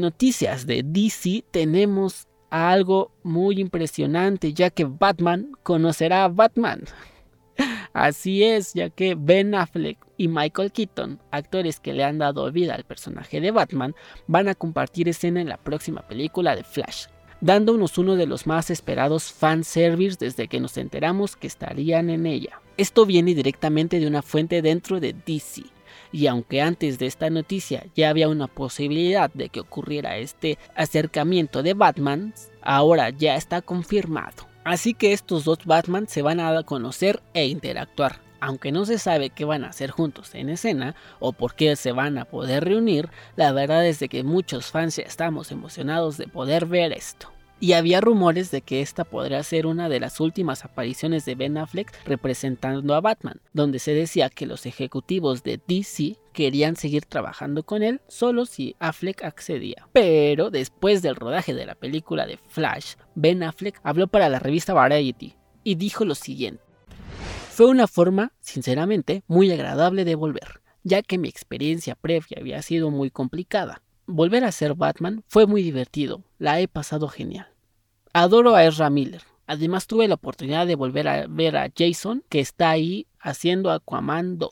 Noticias 0.00 0.66
de 0.66 0.82
DC 0.82 1.44
tenemos 1.50 2.26
algo 2.50 3.12
muy 3.22 3.60
impresionante, 3.60 4.52
ya 4.52 4.70
que 4.70 4.84
Batman 4.84 5.52
conocerá 5.62 6.24
a 6.24 6.28
Batman. 6.28 6.82
Así 7.92 8.42
es, 8.42 8.74
ya 8.74 8.90
que 8.90 9.14
Ben 9.14 9.54
Affleck 9.54 9.98
y 10.16 10.28
Michael 10.28 10.72
Keaton, 10.72 11.20
actores 11.30 11.80
que 11.80 11.92
le 11.92 12.04
han 12.04 12.18
dado 12.18 12.50
vida 12.52 12.74
al 12.74 12.84
personaje 12.84 13.40
de 13.40 13.50
Batman, 13.50 13.94
van 14.26 14.48
a 14.48 14.54
compartir 14.54 15.08
escena 15.08 15.40
en 15.40 15.48
la 15.48 15.56
próxima 15.56 16.02
película 16.06 16.56
de 16.56 16.64
Flash, 16.64 17.06
dándonos 17.40 17.98
uno 17.98 18.16
de 18.16 18.26
los 18.26 18.46
más 18.46 18.70
esperados 18.70 19.32
fanservice 19.32 20.16
desde 20.18 20.48
que 20.48 20.60
nos 20.60 20.76
enteramos 20.76 21.36
que 21.36 21.46
estarían 21.46 22.10
en 22.10 22.26
ella. 22.26 22.60
Esto 22.76 23.06
viene 23.06 23.34
directamente 23.34 24.00
de 24.00 24.06
una 24.06 24.22
fuente 24.22 24.62
dentro 24.62 25.00
de 25.00 25.14
DC, 25.26 25.64
y 26.12 26.26
aunque 26.26 26.60
antes 26.60 26.98
de 26.98 27.06
esta 27.06 27.30
noticia 27.30 27.86
ya 27.94 28.10
había 28.10 28.28
una 28.28 28.46
posibilidad 28.46 29.30
de 29.32 29.48
que 29.48 29.60
ocurriera 29.60 30.16
este 30.18 30.58
acercamiento 30.74 31.62
de 31.62 31.74
Batman, 31.74 32.34
ahora 32.62 33.10
ya 33.10 33.36
está 33.36 33.62
confirmado. 33.62 34.48
Así 34.64 34.94
que 34.94 35.12
estos 35.12 35.44
dos 35.44 35.64
Batman 35.64 36.06
se 36.08 36.22
van 36.22 36.40
a 36.40 36.62
conocer 36.62 37.22
e 37.34 37.46
interactuar. 37.46 38.20
Aunque 38.42 38.72
no 38.72 38.86
se 38.86 38.98
sabe 38.98 39.30
qué 39.30 39.44
van 39.44 39.64
a 39.64 39.68
hacer 39.68 39.90
juntos 39.90 40.34
en 40.34 40.48
escena 40.48 40.94
o 41.18 41.32
por 41.32 41.54
qué 41.54 41.76
se 41.76 41.92
van 41.92 42.16
a 42.16 42.24
poder 42.24 42.64
reunir, 42.64 43.10
la 43.36 43.52
verdad 43.52 43.86
es 43.86 43.98
de 43.98 44.08
que 44.08 44.22
muchos 44.22 44.70
fans 44.70 44.96
ya 44.96 45.02
estamos 45.02 45.50
emocionados 45.52 46.16
de 46.16 46.26
poder 46.26 46.64
ver 46.66 46.92
esto 46.92 47.30
y 47.60 47.74
había 47.74 48.00
rumores 48.00 48.50
de 48.50 48.62
que 48.62 48.80
esta 48.80 49.04
podría 49.04 49.42
ser 49.42 49.66
una 49.66 49.88
de 49.88 50.00
las 50.00 50.18
últimas 50.18 50.64
apariciones 50.64 51.26
de 51.26 51.34
Ben 51.34 51.58
Affleck 51.58 51.92
representando 52.06 52.94
a 52.94 53.00
Batman, 53.02 53.40
donde 53.52 53.78
se 53.78 53.92
decía 53.92 54.30
que 54.30 54.46
los 54.46 54.64
ejecutivos 54.64 55.42
de 55.42 55.60
DC 55.68 56.16
querían 56.32 56.76
seguir 56.76 57.04
trabajando 57.04 57.62
con 57.62 57.82
él 57.82 58.00
solo 58.08 58.46
si 58.46 58.76
Affleck 58.78 59.22
accedía. 59.22 59.88
Pero 59.92 60.50
después 60.50 61.02
del 61.02 61.16
rodaje 61.16 61.54
de 61.54 61.66
la 61.66 61.74
película 61.74 62.26
de 62.26 62.38
Flash, 62.38 62.94
Ben 63.14 63.42
Affleck 63.42 63.78
habló 63.82 64.08
para 64.08 64.30
la 64.30 64.38
revista 64.38 64.72
Variety 64.72 65.34
y 65.62 65.74
dijo 65.74 66.06
lo 66.06 66.14
siguiente. 66.14 66.62
Fue 67.50 67.66
una 67.66 67.86
forma, 67.86 68.32
sinceramente, 68.40 69.22
muy 69.26 69.52
agradable 69.52 70.06
de 70.06 70.14
volver, 70.14 70.62
ya 70.82 71.02
que 71.02 71.18
mi 71.18 71.28
experiencia 71.28 71.94
previa 71.94 72.38
había 72.38 72.62
sido 72.62 72.90
muy 72.90 73.10
complicada. 73.10 73.82
Volver 74.10 74.44
a 74.44 74.52
ser 74.52 74.74
Batman 74.74 75.22
fue 75.28 75.46
muy 75.46 75.62
divertido, 75.62 76.22
la 76.38 76.60
he 76.60 76.68
pasado 76.68 77.08
genial. 77.08 77.48
Adoro 78.12 78.54
a 78.54 78.64
Ezra 78.64 78.90
Miller, 78.90 79.22
Además 79.50 79.88
tuve 79.88 80.06
la 80.06 80.14
oportunidad 80.14 80.64
de 80.64 80.76
volver 80.76 81.08
a 81.08 81.26
ver 81.26 81.56
a 81.56 81.72
Jason 81.76 82.22
que 82.28 82.38
está 82.38 82.70
ahí 82.70 83.08
haciendo 83.18 83.72
Aquaman 83.72 84.38
2. 84.38 84.48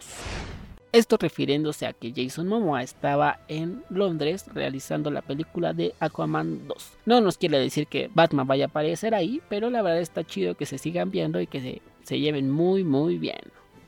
Esto 0.91 1.17
refiriéndose 1.21 1.87
a 1.87 1.93
que 1.93 2.13
Jason 2.13 2.49
Momoa 2.49 2.83
estaba 2.83 3.39
en 3.47 3.85
Londres 3.91 4.47
realizando 4.53 5.13
la 5.13 5.23
película 5.23 5.73
de 5.73 5.95
Aquaman 6.01 6.67
2. 6.67 6.99
No 7.07 7.21
nos 7.21 7.39
quiere 7.39 7.61
decir 7.61 7.87
que 7.87 8.11
Batman 8.13 8.49
vaya 8.49 8.65
a 8.65 8.69
aparecer 8.69 9.15
ahí, 9.15 9.41
pero 9.49 9.71
la 9.71 9.83
verdad 9.83 10.01
está 10.01 10.25
chido 10.25 10.57
que 10.57 10.67
se 10.67 10.79
sigan 10.79 11.13
viendo 11.13 11.41
y 11.41 11.47
que 11.47 11.61
se, 11.61 11.83
se 12.03 12.19
lleven 12.19 12.51
muy 12.51 12.83
muy 12.83 13.19
bien. 13.19 13.39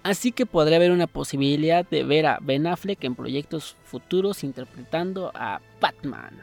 Así 0.02 0.32
que 0.32 0.46
podría 0.46 0.76
haber 0.76 0.92
una 0.92 1.06
posibilidad 1.06 1.86
de 1.88 2.04
ver 2.04 2.26
a 2.26 2.38
Ben 2.40 2.66
Affleck 2.66 3.04
en 3.04 3.14
proyectos 3.14 3.76
futuros 3.84 4.44
interpretando 4.44 5.30
a 5.34 5.60
Batman. 5.80 6.38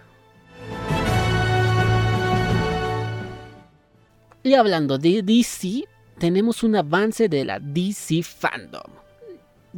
Y 4.43 4.53
hablando 4.53 4.97
de 4.97 5.23
DC, 5.23 5.85
tenemos 6.17 6.63
un 6.63 6.75
avance 6.75 7.27
de 7.27 7.45
la 7.45 7.59
DC 7.59 8.23
Fandom 8.23 9.07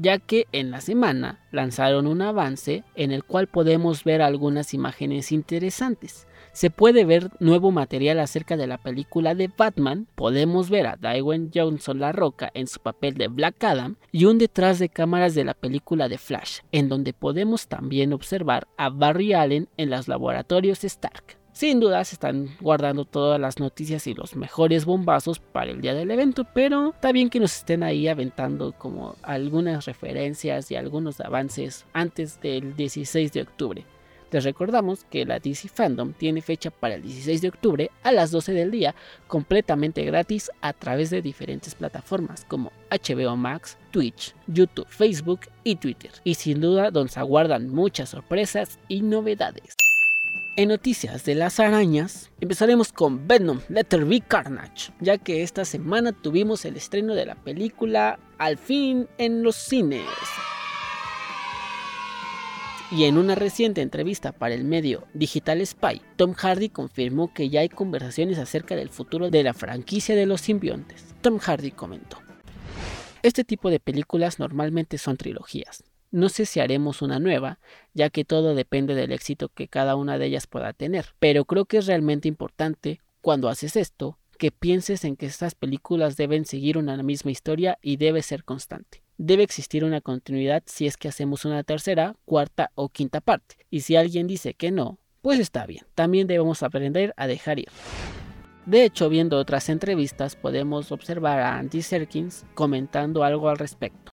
ya 0.01 0.17
que 0.17 0.48
en 0.53 0.71
la 0.71 0.79
semana 0.79 1.39
lanzaron 1.51 2.07
un 2.07 2.21
avance 2.21 2.83
en 2.95 3.12
el 3.12 3.25
cual 3.25 3.48
podemos 3.48 4.05
ver 4.05 4.21
algunas 4.21 4.74
imágenes 4.74 5.31
interesantes. 5.31 6.25
Se 6.51 6.69
puede 6.69 7.05
ver 7.05 7.29
nuevo 7.39 7.71
material 7.71 8.19
acerca 8.19 8.57
de 8.57 8.67
la 8.67 8.77
película 8.77 9.35
de 9.35 9.49
Batman, 9.55 10.07
podemos 10.15 10.69
ver 10.69 10.87
a 10.87 10.95
Dwayne 10.95 11.49
Johnson 11.53 11.99
La 11.99 12.11
Roca 12.11 12.51
en 12.53 12.67
su 12.67 12.79
papel 12.79 13.15
de 13.15 13.27
Black 13.27 13.63
Adam 13.63 13.95
y 14.11 14.25
un 14.25 14.37
detrás 14.37 14.79
de 14.79 14.89
cámaras 14.89 15.35
de 15.35 15.45
la 15.45 15.53
película 15.53 16.09
de 16.09 16.17
Flash, 16.17 16.59
en 16.71 16.89
donde 16.89 17.13
podemos 17.13 17.67
también 17.67 18.13
observar 18.13 18.67
a 18.77 18.89
Barry 18.89 19.33
Allen 19.33 19.69
en 19.77 19.89
los 19.89 20.07
laboratorios 20.07 20.83
Stark. 20.83 21.39
Sin 21.59 21.81
duda 21.81 22.03
se 22.05 22.15
están 22.15 22.55
guardando 22.61 23.03
todas 23.03 23.39
las 23.39 23.59
noticias 23.59 24.07
y 24.07 24.13
los 24.13 24.35
mejores 24.37 24.85
bombazos 24.85 25.39
para 25.39 25.71
el 25.71 25.81
día 25.81 25.93
del 25.93 26.09
evento, 26.09 26.45
pero 26.53 26.91
está 26.91 27.11
bien 27.11 27.29
que 27.29 27.41
nos 27.41 27.53
estén 27.53 27.83
ahí 27.83 28.07
aventando 28.07 28.71
como 28.71 29.15
algunas 29.23 29.85
referencias 29.85 30.71
y 30.71 30.77
algunos 30.77 31.19
avances 31.19 31.85
antes 31.91 32.39
del 32.39 32.75
16 32.77 33.33
de 33.33 33.41
octubre. 33.41 33.85
Les 34.31 34.43
recordamos 34.43 35.05
que 35.05 35.25
la 35.25 35.39
DC 35.39 35.69
Fandom 35.69 36.13
tiene 36.13 36.41
fecha 36.41 36.69
para 36.69 36.95
el 36.95 37.01
16 37.01 37.41
de 37.41 37.50
octubre 37.50 37.91
a 38.03 38.12
las 38.12 38.29
12 38.31 38.53
del 38.53 38.69
día, 38.69 38.93
completamente 39.27 40.03
gratis 40.03 40.51
a 40.62 40.74
través 40.74 41.09
de 41.09 41.21
diferentes 41.21 41.74
plataformas 41.74 42.45
como 42.45 42.71
HBO 42.91 43.36
Max, 43.36 43.77
Twitch, 43.91 44.36
YouTube, 44.48 44.88
Facebook 44.88 45.41
y 45.63 45.77
Twitter. 45.77 46.12
Y 46.24 46.36
sin 46.36 46.62
duda 46.62 46.91
donde 46.91 47.12
se 47.12 47.19
aguardan 47.19 47.69
muchas 47.69 48.09
sorpresas 48.09 48.77
y 48.88 49.01
novedades. 49.01 49.75
En 50.55 50.67
noticias 50.67 51.24
de 51.24 51.36
las 51.36 51.59
arañas, 51.59 52.29
empezaremos 52.41 52.91
con 52.91 53.27
Venom 53.27 53.62
Letter 53.69 54.03
B 54.03 54.21
Carnage, 54.27 54.91
ya 55.00 55.17
que 55.17 55.41
esta 55.41 55.63
semana 55.63 56.12
tuvimos 56.12 56.65
el 56.65 56.75
estreno 56.75 57.15
de 57.15 57.25
la 57.25 57.36
película 57.36 58.19
al 58.38 58.57
fin 58.57 59.07
en 59.17 59.41
los 59.41 59.55
cines. 59.55 60.03
Y 62.91 63.03
en 63.03 63.17
una 63.17 63.36
reciente 63.36 63.81
entrevista 63.81 64.31
para 64.31 64.55
el 64.55 64.63
medio 64.63 65.05
Digital 65.13 65.65
Spy, 65.65 66.01
Tom 66.15 66.34
Hardy 66.34 66.69
confirmó 66.69 67.34
que 67.34 67.50
ya 67.50 67.62
hay 67.62 67.69
conversaciones 67.69 68.39
acerca 68.39 68.75
del 68.75 68.89
futuro 68.89 69.29
de 69.29 69.43
la 69.43 69.53
franquicia 69.53 70.15
de 70.15 70.25
los 70.25 70.41
simbiontes. 70.41 71.05
Tom 71.22 71.38
Hardy 71.38 71.72
comentó. 71.72 72.17
Este 73.22 73.43
tipo 73.43 73.69
de 73.69 73.79
películas 73.79 74.39
normalmente 74.39 74.98
son 74.98 75.17
trilogías, 75.17 75.84
no 76.12 76.29
sé 76.29 76.48
si 76.48 76.60
haremos 76.60 77.03
una 77.03 77.19
nueva, 77.19 77.60
ya 77.93 78.10
que 78.10 78.25
todo 78.25 78.55
depende 78.55 78.96
del 78.96 79.12
éxito 79.12 79.50
que 79.50 79.67
cada 79.67 79.96
una 79.96 80.17
de 80.17 80.25
ellas 80.25 80.48
pueda 80.48 80.74
tener, 80.74 81.13
pero 81.19 81.46
creo 81.46 81.65
que 81.65 81.77
es 81.77 81.86
realmente 81.86 82.27
importante, 82.27 83.01
cuando 83.22 83.50
haces 83.50 83.75
esto, 83.75 84.17
que 84.39 84.51
pienses 84.51 85.03
en 85.03 85.15
que 85.15 85.27
estas 85.27 85.53
películas 85.53 86.17
deben 86.17 86.46
seguir 86.46 86.79
una 86.79 86.98
misma 87.03 87.29
historia 87.29 87.77
y 87.81 87.98
debe 87.98 88.24
ser 88.24 88.43
constante. 88.43 89.03
Debe 89.21 89.43
existir 89.43 89.83
una 89.83 89.99
continuidad 89.99 90.63
si 90.65 90.88
es 90.88 90.95
que 90.95 91.09
hacemos 91.09 91.43
una 91.43 91.63
tercera, 91.63 92.15
cuarta 92.23 92.71
o 92.75 92.88
quinta 92.88 93.19
parte, 93.19 93.57
y 93.69 93.81
si 93.81 93.97
alguien 93.97 94.27
dice 94.27 94.53
que 94.53 94.71
no, 94.71 94.97
pues 95.21 95.41
está 95.41 95.65
bien, 95.65 95.83
también 95.93 96.25
debemos 96.25 96.63
aprender 96.63 97.13
a 97.17 97.27
dejar 97.27 97.59
ir. 97.59 97.67
De 98.65 98.85
hecho, 98.85 99.09
viendo 99.09 99.38
otras 99.38 99.67
entrevistas 99.67 100.38
podemos 100.38 100.93
observar 100.93 101.41
a 101.41 101.57
Andy 101.57 101.81
Serkins 101.81 102.45
comentando 102.53 103.25
algo 103.25 103.49
al 103.49 103.57
respecto. 103.57 104.13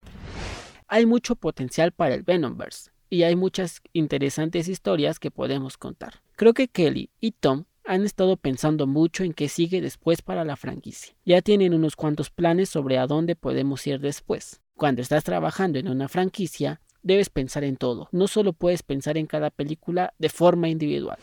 Hay 0.88 1.06
mucho 1.06 1.36
potencial 1.36 1.92
para 1.92 2.16
el 2.16 2.24
Venomverse 2.24 2.92
y 3.10 3.24
hay 3.24 3.36
muchas 3.36 3.82
interesantes 3.92 4.70
historias 4.70 5.20
que 5.20 5.32
podemos 5.32 5.76
contar. 5.76 6.22
Creo 6.38 6.54
que 6.54 6.70
Kelly 6.70 7.10
y 7.20 7.32
Tom 7.32 7.66
han 7.84 8.06
estado 8.06 8.38
pensando 8.38 8.88
mucho 8.88 9.26
en 9.26 9.34
qué 9.34 9.50
sigue 9.50 9.82
después 9.82 10.22
para 10.22 10.46
la 10.46 10.56
franquicia. 10.56 11.14
Ya 11.26 11.42
tienen 11.42 11.74
unos 11.74 11.98
cuantos 11.98 12.30
planes 12.30 12.70
sobre 12.70 12.98
a 12.98 13.06
dónde 13.06 13.36
podemos 13.36 13.86
ir 13.86 14.00
después. 14.00 14.63
Cuando 14.84 15.02
estás 15.02 15.24
trabajando 15.24 15.80
en 15.80 15.88
una 15.88 16.10
franquicia, 16.10 16.82
debes 17.04 17.30
pensar 17.30 17.64
en 17.64 17.78
todo. 17.78 18.10
No 18.12 18.28
solo 18.28 18.52
puedes 18.52 18.84
pensar 18.84 19.18
en 19.18 19.28
cada 19.28 19.50
película 19.50 20.14
de 20.20 20.28
forma 20.28 20.68
individual. 20.68 21.18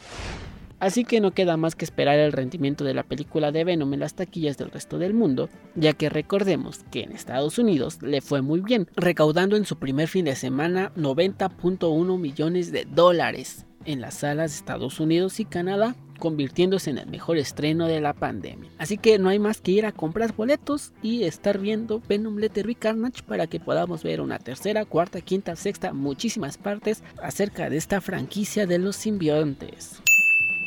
Así 0.78 1.04
que 1.04 1.20
no 1.20 1.32
queda 1.32 1.58
más 1.58 1.74
que 1.74 1.84
esperar 1.84 2.18
el 2.18 2.32
rendimiento 2.32 2.84
de 2.84 2.94
la 2.94 3.02
película 3.02 3.52
de 3.52 3.64
Venom 3.64 3.92
en 3.92 4.00
las 4.00 4.14
taquillas 4.14 4.56
del 4.56 4.70
resto 4.70 4.98
del 4.98 5.12
mundo, 5.12 5.50
ya 5.74 5.92
que 5.92 6.08
recordemos 6.08 6.78
que 6.90 7.02
en 7.02 7.12
Estados 7.12 7.58
Unidos 7.58 8.00
le 8.00 8.22
fue 8.22 8.40
muy 8.40 8.60
bien, 8.60 8.88
recaudando 8.96 9.56
en 9.56 9.66
su 9.66 9.76
primer 9.76 10.08
fin 10.08 10.24
de 10.24 10.36
semana 10.36 10.90
90.1 10.96 12.18
millones 12.18 12.72
de 12.72 12.86
dólares 12.86 13.66
en 13.84 14.00
las 14.00 14.14
salas 14.14 14.52
de 14.52 14.56
Estados 14.56 15.00
Unidos 15.00 15.38
y 15.38 15.44
Canadá, 15.44 15.96
convirtiéndose 16.20 16.90
en 16.90 16.98
el 16.98 17.08
mejor 17.08 17.36
estreno 17.36 17.88
de 17.88 18.00
la 18.00 18.12
pandemia. 18.12 18.70
Así 18.78 18.96
que 18.96 19.18
no 19.18 19.28
hay 19.28 19.40
más 19.40 19.60
que 19.60 19.72
ir 19.72 19.86
a 19.86 19.90
comprar 19.90 20.36
boletos 20.36 20.92
y 21.02 21.24
estar 21.24 21.58
viendo 21.58 22.00
Venom 22.08 22.36
Letter 22.36 22.60
Carnage 22.76 23.24
para 23.26 23.48
que 23.48 23.58
podamos 23.58 24.04
ver 24.04 24.20
una 24.20 24.38
tercera, 24.38 24.84
cuarta, 24.84 25.20
quinta, 25.20 25.56
sexta, 25.56 25.92
muchísimas 25.92 26.58
partes 26.58 27.02
acerca 27.20 27.68
de 27.68 27.76
esta 27.76 28.00
franquicia 28.00 28.66
de 28.66 28.78
los 28.78 28.94
simbiontes. 28.94 30.00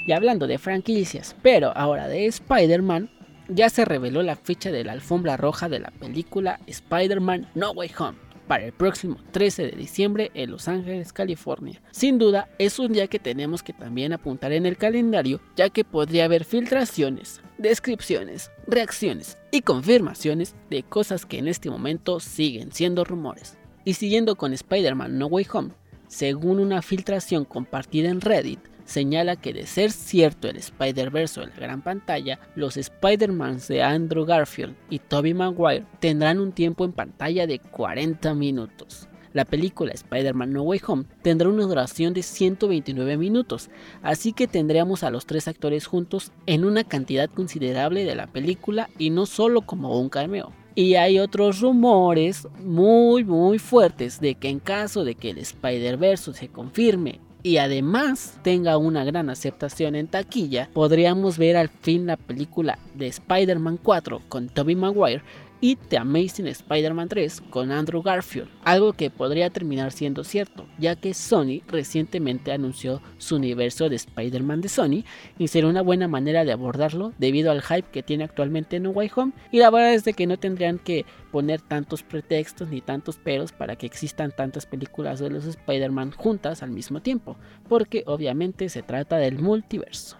Y 0.06 0.12
hablando 0.12 0.48
de 0.48 0.58
franquicias, 0.58 1.36
pero 1.42 1.72
ahora 1.78 2.10
de 2.10 2.26
Spider-Man, 2.26 3.10
ya 3.48 3.70
se 3.70 3.86
reveló 3.86 4.24
la 4.24 4.36
fecha 4.36 4.72
de 4.72 4.84
la 4.84 4.92
alfombra 4.94 5.38
roja 5.38 5.70
de 5.70 5.80
la 5.80 5.92
película 5.92 6.60
Spider-Man 6.68 7.50
No 7.56 7.72
Way 7.72 7.92
Home 8.00 8.23
para 8.48 8.66
el 8.66 8.74
próximo 8.74 9.18
13 9.32 9.64
de 9.64 9.72
diciembre 9.72 10.32
en 10.34 10.52
Los 10.52 10.68
Ángeles, 10.68 11.14
California. 11.14 11.82
Sin 11.92 12.18
duda, 12.18 12.50
es 12.60 12.80
un 12.80 12.94
día 12.94 13.08
que 13.08 13.20
tenemos 13.20 13.64
que 13.64 13.74
también 13.74 14.14
apuntar 14.14 14.52
en 14.52 14.66
el 14.66 14.78
calendario, 14.78 15.40
ya 15.56 15.70
que 15.70 15.84
podría 15.84 16.26
haber 16.26 16.46
filtraciones, 16.46 17.42
descripciones, 17.58 18.52
reacciones 18.68 19.38
y 19.52 19.62
confirmaciones 19.62 20.56
de 20.70 20.84
cosas 20.84 21.26
que 21.26 21.38
en 21.38 21.48
este 21.48 21.70
momento 21.70 22.20
siguen 22.20 22.72
siendo 22.72 23.04
rumores. 23.04 23.58
Y 23.86 23.94
siguiendo 23.96 24.36
con 24.36 24.54
Spider-Man 24.54 25.18
No 25.18 25.28
Way 25.28 25.48
Home, 25.54 25.72
según 26.08 26.60
una 26.60 26.82
filtración 26.82 27.44
compartida 27.44 28.10
en 28.10 28.22
Reddit, 28.22 28.60
señala 28.86 29.36
que 29.36 29.54
de 29.54 29.66
ser 29.66 29.92
cierto 29.92 30.48
el 30.48 30.58
Spider-Verse 30.58 31.42
en 31.42 31.50
la 31.50 31.56
gran 31.56 31.82
pantalla, 31.82 32.40
los 32.56 32.78
Spider-Mans 32.78 33.68
de 33.68 33.84
Andrew 33.84 34.26
Garfield 34.26 34.76
y 34.90 35.00
Tobey 35.00 35.34
Maguire 35.34 35.86
tendrán 36.00 36.40
un 36.40 36.52
tiempo 36.52 36.86
en 36.86 36.92
pantalla 36.92 37.48
de 37.48 37.60
40 37.60 38.34
minutos. 38.34 39.08
La 39.34 39.46
película 39.46 39.94
Spider-Man 39.94 40.54
No 40.54 40.62
Way 40.62 40.82
Home 40.88 41.06
tendrá 41.24 41.50
una 41.50 41.64
duración 41.64 42.14
de 42.14 42.22
129 42.22 43.18
minutos, 43.18 43.72
así 44.04 44.32
que 44.32 44.48
tendríamos 44.48 45.04
a 45.04 45.10
los 45.10 45.26
tres 45.26 45.48
actores 45.48 45.88
juntos 45.88 46.32
en 46.46 46.64
una 46.64 46.84
cantidad 46.84 47.30
considerable 47.30 48.06
de 48.06 48.14
la 48.14 48.28
película 48.28 48.90
y 49.00 49.10
no 49.10 49.26
solo 49.26 49.64
como 49.64 50.00
un 50.00 50.10
cameo. 50.10 50.54
Y 50.76 50.96
hay 50.96 51.20
otros 51.20 51.62
rumores 51.62 52.48
muy 52.64 53.24
muy 53.24 53.58
fuertes 53.58 54.20
de 54.20 54.36
que 54.36 54.50
en 54.50 54.60
caso 54.60 55.04
de 55.04 55.16
que 55.16 55.32
el 55.32 55.40
Spider-Verse 55.40 56.34
se 56.34 56.50
confirme 56.50 57.20
y 57.44 57.58
además 57.58 58.40
tenga 58.42 58.78
una 58.78 59.04
gran 59.04 59.30
aceptación 59.30 59.96
en 59.96 60.08
taquilla, 60.08 60.70
podríamos 60.74 61.38
ver 61.38 61.58
al 61.58 61.70
fin 61.70 62.08
la 62.08 62.16
película 62.16 62.80
de 62.96 63.08
Spider-Man 63.08 63.78
4 63.84 64.22
con 64.30 64.48
Tobey 64.48 64.76
Maguire 64.76 65.22
y 65.64 65.78
The 65.78 65.98
Amazing 65.98 66.48
Spider-Man 66.48 67.08
3 67.08 67.40
con 67.50 67.72
Andrew 67.72 68.02
Garfield, 68.02 68.50
algo 68.66 68.92
que 68.92 69.10
podría 69.10 69.50
terminar 69.50 69.94
siendo 69.94 70.26
cierto, 70.26 70.68
ya 70.78 70.98
que 70.98 71.14
Sony 71.14 71.62
recientemente 71.70 72.52
anunció 72.52 73.02
su 73.18 73.38
universo 73.38 73.88
de 73.88 73.96
Spider-Man 73.96 74.60
de 74.60 74.68
Sony 74.68 75.06
y 75.38 75.48
será 75.48 75.68
una 75.68 75.82
buena 75.82 76.10
manera 76.10 76.44
de 76.44 76.52
abordarlo 76.52 77.14
debido 77.18 77.50
al 77.50 77.62
hype 77.62 77.90
que 77.94 78.04
tiene 78.04 78.26
actualmente 78.26 78.76
en 78.76 78.84
No 78.84 78.90
Home 78.90 79.32
y 79.54 79.60
la 79.60 79.70
verdad 79.70 79.94
es 79.94 80.04
de 80.04 80.12
que 80.12 80.28
no 80.28 80.36
tendrían 80.36 80.80
que 80.80 81.06
poner 81.32 81.62
tantos 81.62 82.04
pretextos 82.04 82.68
ni 82.68 82.82
tantos 82.82 83.16
peros 83.16 83.54
para 83.54 83.78
que 83.78 83.86
existan 83.86 84.34
tantas 84.36 84.66
películas 84.66 85.22
de 85.22 85.30
los 85.30 85.46
Spider-Man 85.46 86.12
juntas 86.12 86.62
al 86.62 86.72
mismo 86.72 87.02
tiempo, 87.02 87.38
porque 87.70 88.04
obviamente 88.06 88.68
se 88.68 88.84
trata 88.84 89.16
del 89.16 89.40
multiverso. 89.40 90.18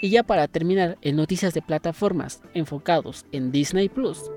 Y 0.00 0.10
ya 0.10 0.22
para 0.22 0.46
terminar, 0.46 0.96
en 1.02 1.16
noticias 1.16 1.54
de 1.54 1.60
plataformas 1.60 2.40
enfocados 2.54 3.26
en 3.32 3.52
Disney 3.52 3.90
Plus, 3.90 4.30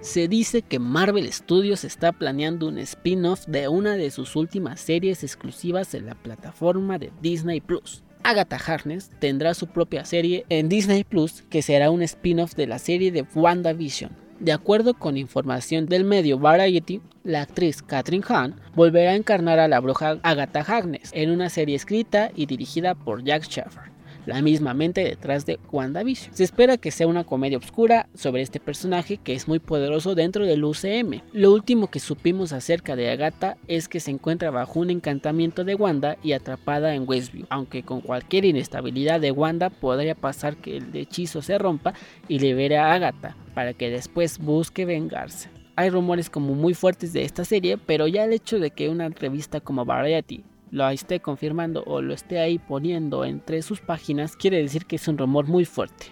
se 0.00 0.28
dice 0.28 0.62
que 0.62 0.78
Marvel 0.78 1.30
Studios 1.32 1.84
está 1.84 2.12
planeando 2.12 2.68
un 2.68 2.78
spin-off 2.78 3.46
de 3.46 3.68
una 3.68 3.96
de 3.96 4.10
sus 4.10 4.36
últimas 4.36 4.80
series 4.80 5.24
exclusivas 5.24 5.94
en 5.94 6.06
la 6.06 6.14
plataforma 6.14 6.98
de 6.98 7.12
Disney 7.20 7.60
Plus. 7.60 8.02
Agatha 8.22 8.56
Harkness 8.56 9.10
tendrá 9.18 9.54
su 9.54 9.66
propia 9.66 10.04
serie 10.04 10.44
en 10.48 10.68
Disney 10.68 11.04
Plus 11.04 11.42
que 11.50 11.62
será 11.62 11.90
un 11.90 12.02
spin-off 12.02 12.54
de 12.54 12.66
la 12.66 12.78
serie 12.78 13.10
de 13.10 13.26
WandaVision. 13.34 14.10
De 14.38 14.52
acuerdo 14.52 14.94
con 14.94 15.16
información 15.16 15.86
del 15.86 16.04
medio 16.04 16.38
Variety, 16.38 17.00
la 17.24 17.42
actriz 17.42 17.82
Catherine 17.82 18.24
Hahn 18.28 18.54
volverá 18.76 19.10
a 19.10 19.16
encarnar 19.16 19.58
a 19.58 19.66
la 19.66 19.80
bruja 19.80 20.18
Agatha 20.22 20.60
Harkness 20.60 21.10
en 21.12 21.30
una 21.30 21.48
serie 21.48 21.74
escrita 21.74 22.30
y 22.36 22.46
dirigida 22.46 22.94
por 22.94 23.24
Jack 23.24 23.48
Sheffer 23.48 23.97
la 24.28 24.42
misma 24.42 24.74
mente 24.74 25.02
detrás 25.02 25.46
de 25.46 25.58
WandaVision. 25.72 26.34
Se 26.34 26.44
espera 26.44 26.76
que 26.76 26.90
sea 26.90 27.06
una 27.06 27.24
comedia 27.24 27.58
oscura 27.58 28.08
sobre 28.14 28.42
este 28.42 28.60
personaje 28.60 29.16
que 29.16 29.32
es 29.32 29.48
muy 29.48 29.58
poderoso 29.58 30.14
dentro 30.14 30.44
del 30.44 30.64
UCM. 30.64 31.22
Lo 31.32 31.52
último 31.52 31.88
que 31.88 31.98
supimos 31.98 32.52
acerca 32.52 32.94
de 32.94 33.10
Agatha 33.10 33.56
es 33.66 33.88
que 33.88 34.00
se 34.00 34.10
encuentra 34.10 34.50
bajo 34.50 34.80
un 34.80 34.90
encantamiento 34.90 35.64
de 35.64 35.74
Wanda 35.74 36.18
y 36.22 36.32
atrapada 36.32 36.94
en 36.94 37.08
Westview, 37.08 37.46
aunque 37.48 37.82
con 37.82 38.00
cualquier 38.02 38.44
inestabilidad 38.44 39.20
de 39.20 39.32
Wanda 39.32 39.70
podría 39.70 40.14
pasar 40.14 40.56
que 40.56 40.76
el 40.76 40.94
hechizo 40.94 41.42
se 41.42 41.58
rompa 41.58 41.94
y 42.28 42.38
libere 42.38 42.76
a 42.76 42.92
Agatha 42.92 43.36
para 43.54 43.72
que 43.72 43.90
después 43.90 44.38
busque 44.38 44.84
vengarse 44.84 45.48
hay 45.78 45.90
rumores 45.90 46.28
como 46.28 46.54
muy 46.54 46.74
fuertes 46.74 47.12
de 47.12 47.22
esta 47.22 47.44
serie, 47.44 47.78
pero 47.78 48.08
ya 48.08 48.24
el 48.24 48.32
hecho 48.32 48.58
de 48.58 48.72
que 48.72 48.88
una 48.88 49.10
revista 49.10 49.60
como 49.60 49.84
Variety 49.84 50.42
lo 50.70 50.88
esté 50.88 51.20
confirmando 51.20 51.82
o 51.86 52.02
lo 52.02 52.14
esté 52.14 52.40
ahí 52.40 52.58
poniendo 52.58 53.24
entre 53.24 53.62
sus 53.62 53.80
páginas, 53.80 54.36
quiere 54.36 54.58
decir 54.58 54.86
que 54.86 54.96
es 54.96 55.08
un 55.08 55.18
rumor 55.18 55.46
muy 55.46 55.64
fuerte. 55.64 56.06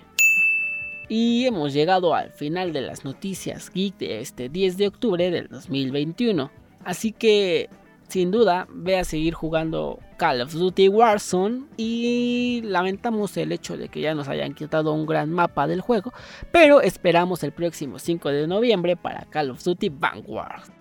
Y 1.09 1.47
hemos 1.47 1.73
llegado 1.73 2.15
al 2.15 2.31
final 2.31 2.73
de 2.73 2.81
las 2.81 3.05
noticias 3.05 3.71
geek 3.73 3.97
de 3.99 4.21
este 4.21 4.49
10 4.49 4.77
de 4.77 4.89
octubre 4.89 5.31
del 5.31 5.47
2021. 5.49 6.51
Así 6.85 7.13
que, 7.13 7.71
sin 8.09 8.33
duda, 8.33 8.67
ve 8.73 8.99
a 8.99 9.05
seguir 9.05 9.35
jugando 9.35 10.01
Call 10.17 10.41
of 10.41 10.53
Duty 10.53 10.89
Warzone 10.89 11.67
y 11.77 12.61
lamentamos 12.65 13.37
el 13.37 13.53
hecho 13.53 13.77
de 13.77 13.89
que 13.89 14.01
ya 14.01 14.15
nos 14.15 14.29
hayan 14.29 14.55
quitado 14.55 14.93
un 14.93 15.07
gran 15.07 15.31
mapa 15.31 15.69
del 15.69 15.81
juego, 15.81 16.13
pero 16.51 16.81
esperamos 16.81 17.45
el 17.45 17.53
próximo 17.53 17.99
5 18.01 18.29
de 18.31 18.47
noviembre 18.49 18.97
para 18.97 19.27
Call 19.27 19.51
of 19.51 19.63
Duty 19.63 19.91
Vanguard 19.91 20.77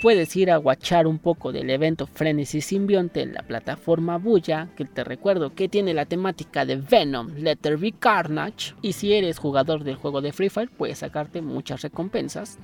puedes 0.00 0.34
ir 0.36 0.50
a 0.50 0.58
watchar 0.58 1.06
un 1.06 1.18
poco 1.18 1.52
del 1.52 1.70
evento 1.70 2.06
Frenesy 2.06 2.60
Simbionte 2.60 3.22
en 3.22 3.34
la 3.34 3.42
plataforma 3.42 4.18
Buya, 4.18 4.68
que 4.76 4.84
te 4.84 5.04
recuerdo 5.04 5.54
que 5.54 5.68
tiene 5.68 5.94
la 5.94 6.06
temática 6.06 6.64
de 6.64 6.76
Venom, 6.76 7.34
Letter 7.36 7.76
B 7.76 7.94
Carnage, 7.98 8.74
y 8.82 8.92
si 8.92 9.12
eres 9.12 9.38
jugador 9.38 9.84
del 9.84 9.96
juego 9.96 10.20
de 10.20 10.32
Free 10.32 10.48
Fire 10.48 10.70
puedes 10.70 10.98
sacarte 10.98 11.42
muchas 11.42 11.82
recompensas. 11.82 12.58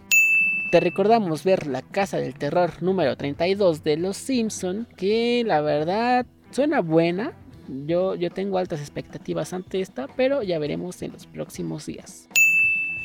Te 0.71 0.81
recordamos 0.81 1.45
ver 1.45 1.67
la 1.67 1.83
Casa 1.83 2.19
del 2.19 2.35
Terror 2.35 2.83
número 2.83 3.17
32 3.17 3.85
de 3.85 3.97
Los 3.97 4.17
Simpson, 4.17 4.89
que 4.97 5.45
la 5.47 5.61
verdad 5.61 6.27
suena 6.51 6.81
buena. 6.81 7.33
Yo, 7.87 8.15
yo 8.15 8.31
tengo 8.31 8.59
altas 8.59 8.81
expectativas 8.81 9.53
ante 9.53 9.81
esta, 9.81 10.09
pero 10.17 10.43
ya 10.43 10.59
veremos 10.59 11.01
en 11.03 11.13
los 11.13 11.27
próximos 11.27 11.87
días. 11.87 12.29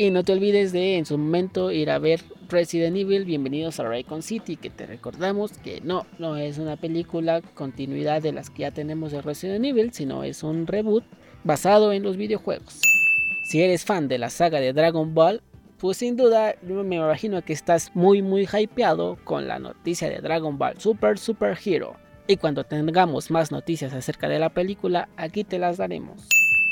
Y 0.02 0.12
no 0.12 0.24
te 0.24 0.32
olvides 0.32 0.72
de 0.72 0.96
en 0.96 1.06
su 1.06 1.18
momento 1.18 1.72
ir 1.72 1.90
a 1.90 2.00
ver 2.00 2.22
Resident 2.48 2.96
Evil, 2.96 3.26
bienvenidos 3.26 3.82
a 3.82 3.84
Raycon 3.84 4.22
City, 4.24 4.56
que 4.56 4.70
te 4.70 4.86
recordamos 4.86 5.52
que 5.52 5.82
no, 5.82 6.06
no 6.20 6.38
es 6.38 6.58
una 6.58 6.78
película 6.78 7.42
continuidad 7.42 8.22
de 8.22 8.32
las 8.32 8.50
que 8.50 8.62
ya 8.62 8.72
tenemos 8.72 9.12
de 9.12 9.22
Resident 9.22 9.66
Evil, 9.66 9.92
sino 9.92 10.24
es 10.24 10.42
un 10.42 10.68
reboot 10.68 11.04
basado 11.44 11.92
en 11.92 12.04
los 12.04 12.16
videojuegos. 12.16 12.80
Si 13.44 13.62
eres 13.62 13.84
fan 13.84 14.08
de 14.08 14.20
la 14.20 14.30
saga 14.30 14.62
de 14.62 14.72
Dragon 14.72 15.14
Ball, 15.14 15.42
pues 15.78 15.98
sin 15.98 16.16
duda 16.16 16.56
me 16.62 16.96
imagino 16.96 17.44
que 17.44 17.52
estás 17.52 17.94
muy 17.94 18.22
muy 18.22 18.48
hypeado 18.48 19.18
con 19.26 19.50
la 19.50 19.60
noticia 19.60 20.10
de 20.10 20.22
Dragon 20.22 20.58
Ball 20.58 20.80
Super 20.80 21.18
Super 21.18 21.58
Hero. 21.62 21.98
Y 22.26 22.38
cuando 22.38 22.64
tengamos 22.64 23.32
más 23.32 23.52
noticias 23.52 23.94
acerca 23.94 24.30
de 24.30 24.40
la 24.40 24.48
película, 24.48 25.10
aquí 25.18 25.44
te 25.44 25.60
las 25.60 25.76
daremos. 25.76 26.30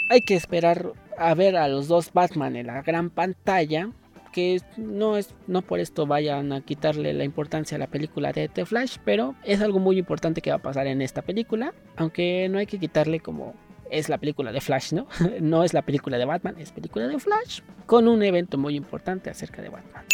Hay 0.10 0.22
que 0.22 0.36
esperar 0.36 0.94
a 1.18 1.34
ver 1.34 1.58
a 1.58 1.68
los 1.68 1.88
dos 1.88 2.14
Batman 2.14 2.56
en 2.56 2.68
la 2.68 2.82
gran 2.82 3.10
pantalla. 3.10 3.90
Que 4.32 4.62
no 4.78 5.18
es, 5.18 5.34
no 5.48 5.64
por 5.64 5.80
esto 5.80 6.06
vayan 6.06 6.54
a 6.54 6.62
quitarle 6.62 7.12
la 7.14 7.24
importancia 7.24 7.76
a 7.76 7.80
la 7.80 7.88
película 7.88 8.34
de 8.34 8.48
The 8.48 8.66
Flash, 8.66 8.98
pero 9.04 9.34
es 9.44 9.62
algo 9.62 9.80
muy 9.80 9.98
importante 9.98 10.42
que 10.42 10.52
va 10.52 10.58
a 10.58 10.62
pasar 10.62 10.86
en 10.86 11.02
esta 11.02 11.24
película. 11.24 11.74
Aunque 11.96 12.48
no 12.50 12.60
hay 12.60 12.68
que 12.68 12.78
quitarle 12.78 13.20
como 13.20 13.56
es 13.90 14.10
la 14.10 14.20
película 14.20 14.52
de 14.52 14.62
Flash, 14.62 14.94
¿no? 14.94 15.08
no 15.42 15.64
es 15.64 15.74
la 15.74 15.82
película 15.82 16.18
de 16.18 16.26
Batman, 16.26 16.56
es 16.60 16.72
película 16.72 17.08
de 17.08 17.18
Flash. 17.20 17.62
Con 17.86 18.08
un 18.08 18.22
evento 18.22 18.58
muy 18.58 18.76
importante 18.76 19.30
acerca 19.30 19.62
de 19.62 19.70
Batman. 19.70 20.06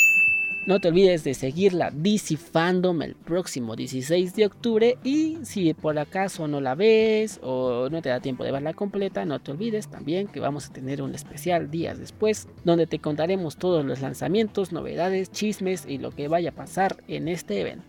No 0.65 0.79
te 0.79 0.87
olvides 0.87 1.25
de 1.25 1.33
seguir 1.33 1.73
la 1.73 1.91
DC 1.91 2.37
Fandom 2.37 3.01
el 3.01 3.15
próximo 3.15 3.75
16 3.75 4.33
de 4.33 4.45
octubre 4.45 4.97
y 5.03 5.39
si 5.43 5.73
por 5.73 5.99
acaso 5.99 6.47
no 6.47 6.61
la 6.61 6.73
ves 6.73 7.41
o 7.43 7.89
no 7.89 8.01
te 8.01 8.07
da 8.07 8.21
tiempo 8.21 8.45
de 8.45 8.53
verla 8.53 8.73
completa, 8.73 9.25
no 9.25 9.41
te 9.41 9.51
olvides 9.51 9.89
también 9.89 10.27
que 10.27 10.39
vamos 10.39 10.69
a 10.69 10.73
tener 10.73 11.01
un 11.01 11.15
especial 11.15 11.69
días 11.69 11.99
después 11.99 12.47
donde 12.63 12.87
te 12.87 12.99
contaremos 12.99 13.57
todos 13.57 13.83
los 13.83 13.99
lanzamientos, 13.99 14.71
novedades, 14.71 15.33
chismes 15.33 15.85
y 15.85 15.97
lo 15.97 16.11
que 16.11 16.29
vaya 16.29 16.51
a 16.51 16.55
pasar 16.55 16.95
en 17.09 17.27
este 17.27 17.59
evento. 17.59 17.83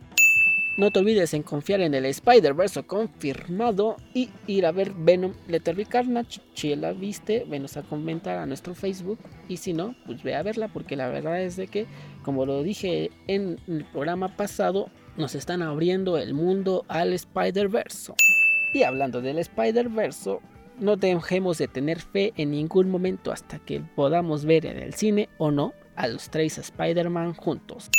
No 0.76 0.90
te 0.90 0.98
olvides 0.98 1.32
en 1.34 1.44
confiar 1.44 1.80
en 1.82 1.94
el 1.94 2.04
Spider-Verse 2.04 2.82
confirmado 2.82 3.96
y 4.12 4.30
ir 4.48 4.66
a 4.66 4.72
ver 4.72 4.92
Venom 4.92 5.32
Letterby 5.46 5.84
Carnage. 5.84 6.40
Si 6.54 6.74
la 6.74 6.92
viste, 6.92 7.46
venos 7.48 7.76
a 7.76 7.82
comentar 7.82 8.38
a 8.38 8.46
nuestro 8.46 8.74
Facebook. 8.74 9.20
Y 9.48 9.58
si 9.58 9.72
no, 9.72 9.94
pues 10.04 10.24
ve 10.24 10.34
a 10.34 10.42
verla 10.42 10.66
porque 10.66 10.96
la 10.96 11.08
verdad 11.08 11.40
es 11.40 11.54
de 11.54 11.68
que, 11.68 11.86
como 12.24 12.44
lo 12.44 12.64
dije 12.64 13.12
en 13.28 13.60
el 13.68 13.84
programa 13.84 14.36
pasado, 14.36 14.90
nos 15.16 15.36
están 15.36 15.62
abriendo 15.62 16.18
el 16.18 16.34
mundo 16.34 16.84
al 16.88 17.12
Spider-Verse. 17.12 18.12
Y 18.72 18.82
hablando 18.82 19.22
del 19.22 19.38
Spider-Verse, 19.38 20.38
no 20.80 20.96
dejemos 20.96 21.58
de 21.58 21.68
tener 21.68 22.00
fe 22.00 22.32
en 22.36 22.50
ningún 22.50 22.90
momento 22.90 23.30
hasta 23.30 23.60
que 23.60 23.80
podamos 23.94 24.44
ver 24.44 24.66
en 24.66 24.78
el 24.78 24.94
cine 24.94 25.28
o 25.38 25.52
no 25.52 25.72
a 25.94 26.08
los 26.08 26.30
tres 26.30 26.58
Spider-Man 26.58 27.34
juntos. 27.34 27.90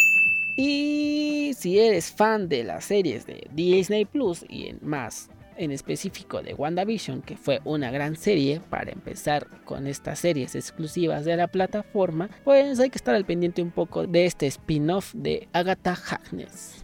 Y 0.55 1.51
si 1.57 1.79
eres 1.79 2.11
fan 2.11 2.47
de 2.47 2.63
las 2.63 2.85
series 2.85 3.25
de 3.25 3.47
Disney 3.53 4.05
Plus 4.05 4.45
y 4.47 4.67
en 4.67 4.79
más 4.81 5.29
en 5.57 5.71
específico 5.71 6.41
de 6.41 6.53
WandaVision, 6.53 7.21
que 7.21 7.37
fue 7.37 7.61
una 7.63 7.91
gran 7.91 8.15
serie 8.15 8.61
para 8.69 8.91
empezar 8.91 9.47
con 9.63 9.87
estas 9.87 10.19
series 10.19 10.55
exclusivas 10.55 11.25
de 11.25 11.37
la 11.37 11.47
plataforma, 11.47 12.29
pues 12.43 12.79
hay 12.79 12.89
que 12.89 12.97
estar 12.97 13.15
al 13.15 13.25
pendiente 13.25 13.61
un 13.61 13.71
poco 13.71 14.05
de 14.05 14.25
este 14.25 14.47
spin-off 14.47 15.13
de 15.13 15.47
Agatha 15.53 15.97
Harkness. 16.09 16.83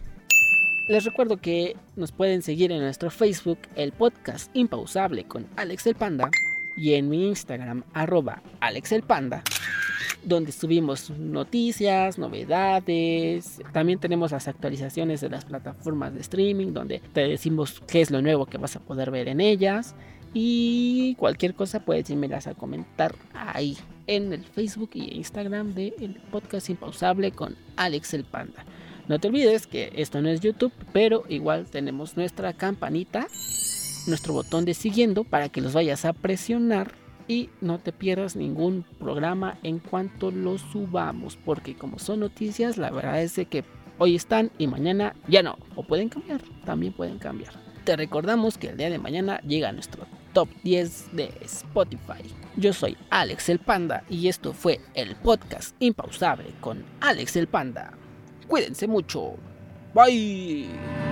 Les 0.88 1.04
recuerdo 1.04 1.36
que 1.36 1.76
nos 1.96 2.12
pueden 2.12 2.42
seguir 2.42 2.72
en 2.72 2.80
nuestro 2.80 3.10
Facebook, 3.10 3.58
el 3.76 3.92
podcast 3.92 4.50
Impausable 4.54 5.24
con 5.24 5.46
Alex 5.56 5.86
el 5.86 5.94
Panda, 5.94 6.30
y 6.76 6.94
en 6.94 7.10
mi 7.10 7.28
Instagram, 7.28 7.84
arroba 7.92 8.42
Alex 8.60 8.92
el 8.92 9.02
Panda 9.02 9.44
donde 10.24 10.52
subimos 10.52 11.10
noticias, 11.10 12.18
novedades. 12.18 13.60
También 13.72 13.98
tenemos 13.98 14.32
las 14.32 14.48
actualizaciones 14.48 15.20
de 15.20 15.30
las 15.30 15.44
plataformas 15.44 16.14
de 16.14 16.20
streaming, 16.20 16.72
donde 16.72 17.00
te 17.12 17.26
decimos 17.28 17.82
qué 17.86 18.00
es 18.00 18.10
lo 18.10 18.22
nuevo 18.22 18.46
que 18.46 18.58
vas 18.58 18.76
a 18.76 18.80
poder 18.80 19.10
ver 19.10 19.28
en 19.28 19.40
ellas. 19.40 19.94
Y 20.34 21.14
cualquier 21.16 21.54
cosa 21.54 21.84
puedes 21.84 22.08
irmelas 22.08 22.46
a 22.46 22.54
comentar 22.54 23.14
ahí 23.34 23.76
en 24.06 24.32
el 24.32 24.44
Facebook 24.44 24.90
y 24.94 25.16
Instagram 25.16 25.74
de 25.74 25.94
el 26.00 26.14
podcast 26.30 26.70
Impausable 26.70 27.32
con 27.32 27.56
Alex 27.76 28.14
el 28.14 28.24
Panda. 28.24 28.64
No 29.08 29.18
te 29.18 29.28
olvides 29.28 29.66
que 29.66 29.92
esto 29.96 30.22
no 30.22 30.28
es 30.28 30.40
YouTube, 30.40 30.72
pero 30.92 31.24
igual 31.28 31.66
tenemos 31.66 32.16
nuestra 32.16 32.52
campanita, 32.52 33.26
nuestro 34.06 34.32
botón 34.32 34.64
de 34.64 34.74
siguiendo 34.74 35.24
para 35.24 35.48
que 35.48 35.60
los 35.60 35.74
vayas 35.74 36.04
a 36.04 36.12
presionar 36.12 37.01
y 37.28 37.50
no 37.60 37.78
te 37.78 37.92
pierdas 37.92 38.36
ningún 38.36 38.84
programa 38.98 39.58
en 39.62 39.78
cuanto 39.78 40.30
lo 40.30 40.58
subamos, 40.58 41.36
porque 41.36 41.74
como 41.74 41.98
son 41.98 42.20
noticias, 42.20 42.78
la 42.78 42.90
verdad 42.90 43.22
es 43.22 43.36
de 43.36 43.46
que 43.46 43.64
hoy 43.98 44.16
están 44.16 44.50
y 44.58 44.66
mañana 44.66 45.14
ya 45.28 45.42
no, 45.42 45.58
o 45.76 45.82
pueden 45.82 46.08
cambiar, 46.08 46.42
también 46.64 46.92
pueden 46.92 47.18
cambiar. 47.18 47.52
Te 47.84 47.96
recordamos 47.96 48.58
que 48.58 48.68
el 48.68 48.76
día 48.76 48.90
de 48.90 48.98
mañana 48.98 49.40
llega 49.40 49.72
nuestro 49.72 50.06
top 50.32 50.48
10 50.62 51.16
de 51.16 51.32
Spotify. 51.42 52.22
Yo 52.56 52.72
soy 52.72 52.96
Alex 53.10 53.48
el 53.48 53.58
Panda 53.58 54.04
y 54.08 54.28
esto 54.28 54.52
fue 54.52 54.80
el 54.94 55.16
podcast 55.16 55.74
impausable 55.80 56.54
con 56.60 56.84
Alex 57.00 57.36
el 57.36 57.48
Panda. 57.48 57.92
Cuídense 58.46 58.86
mucho. 58.86 59.34
Bye. 59.94 61.11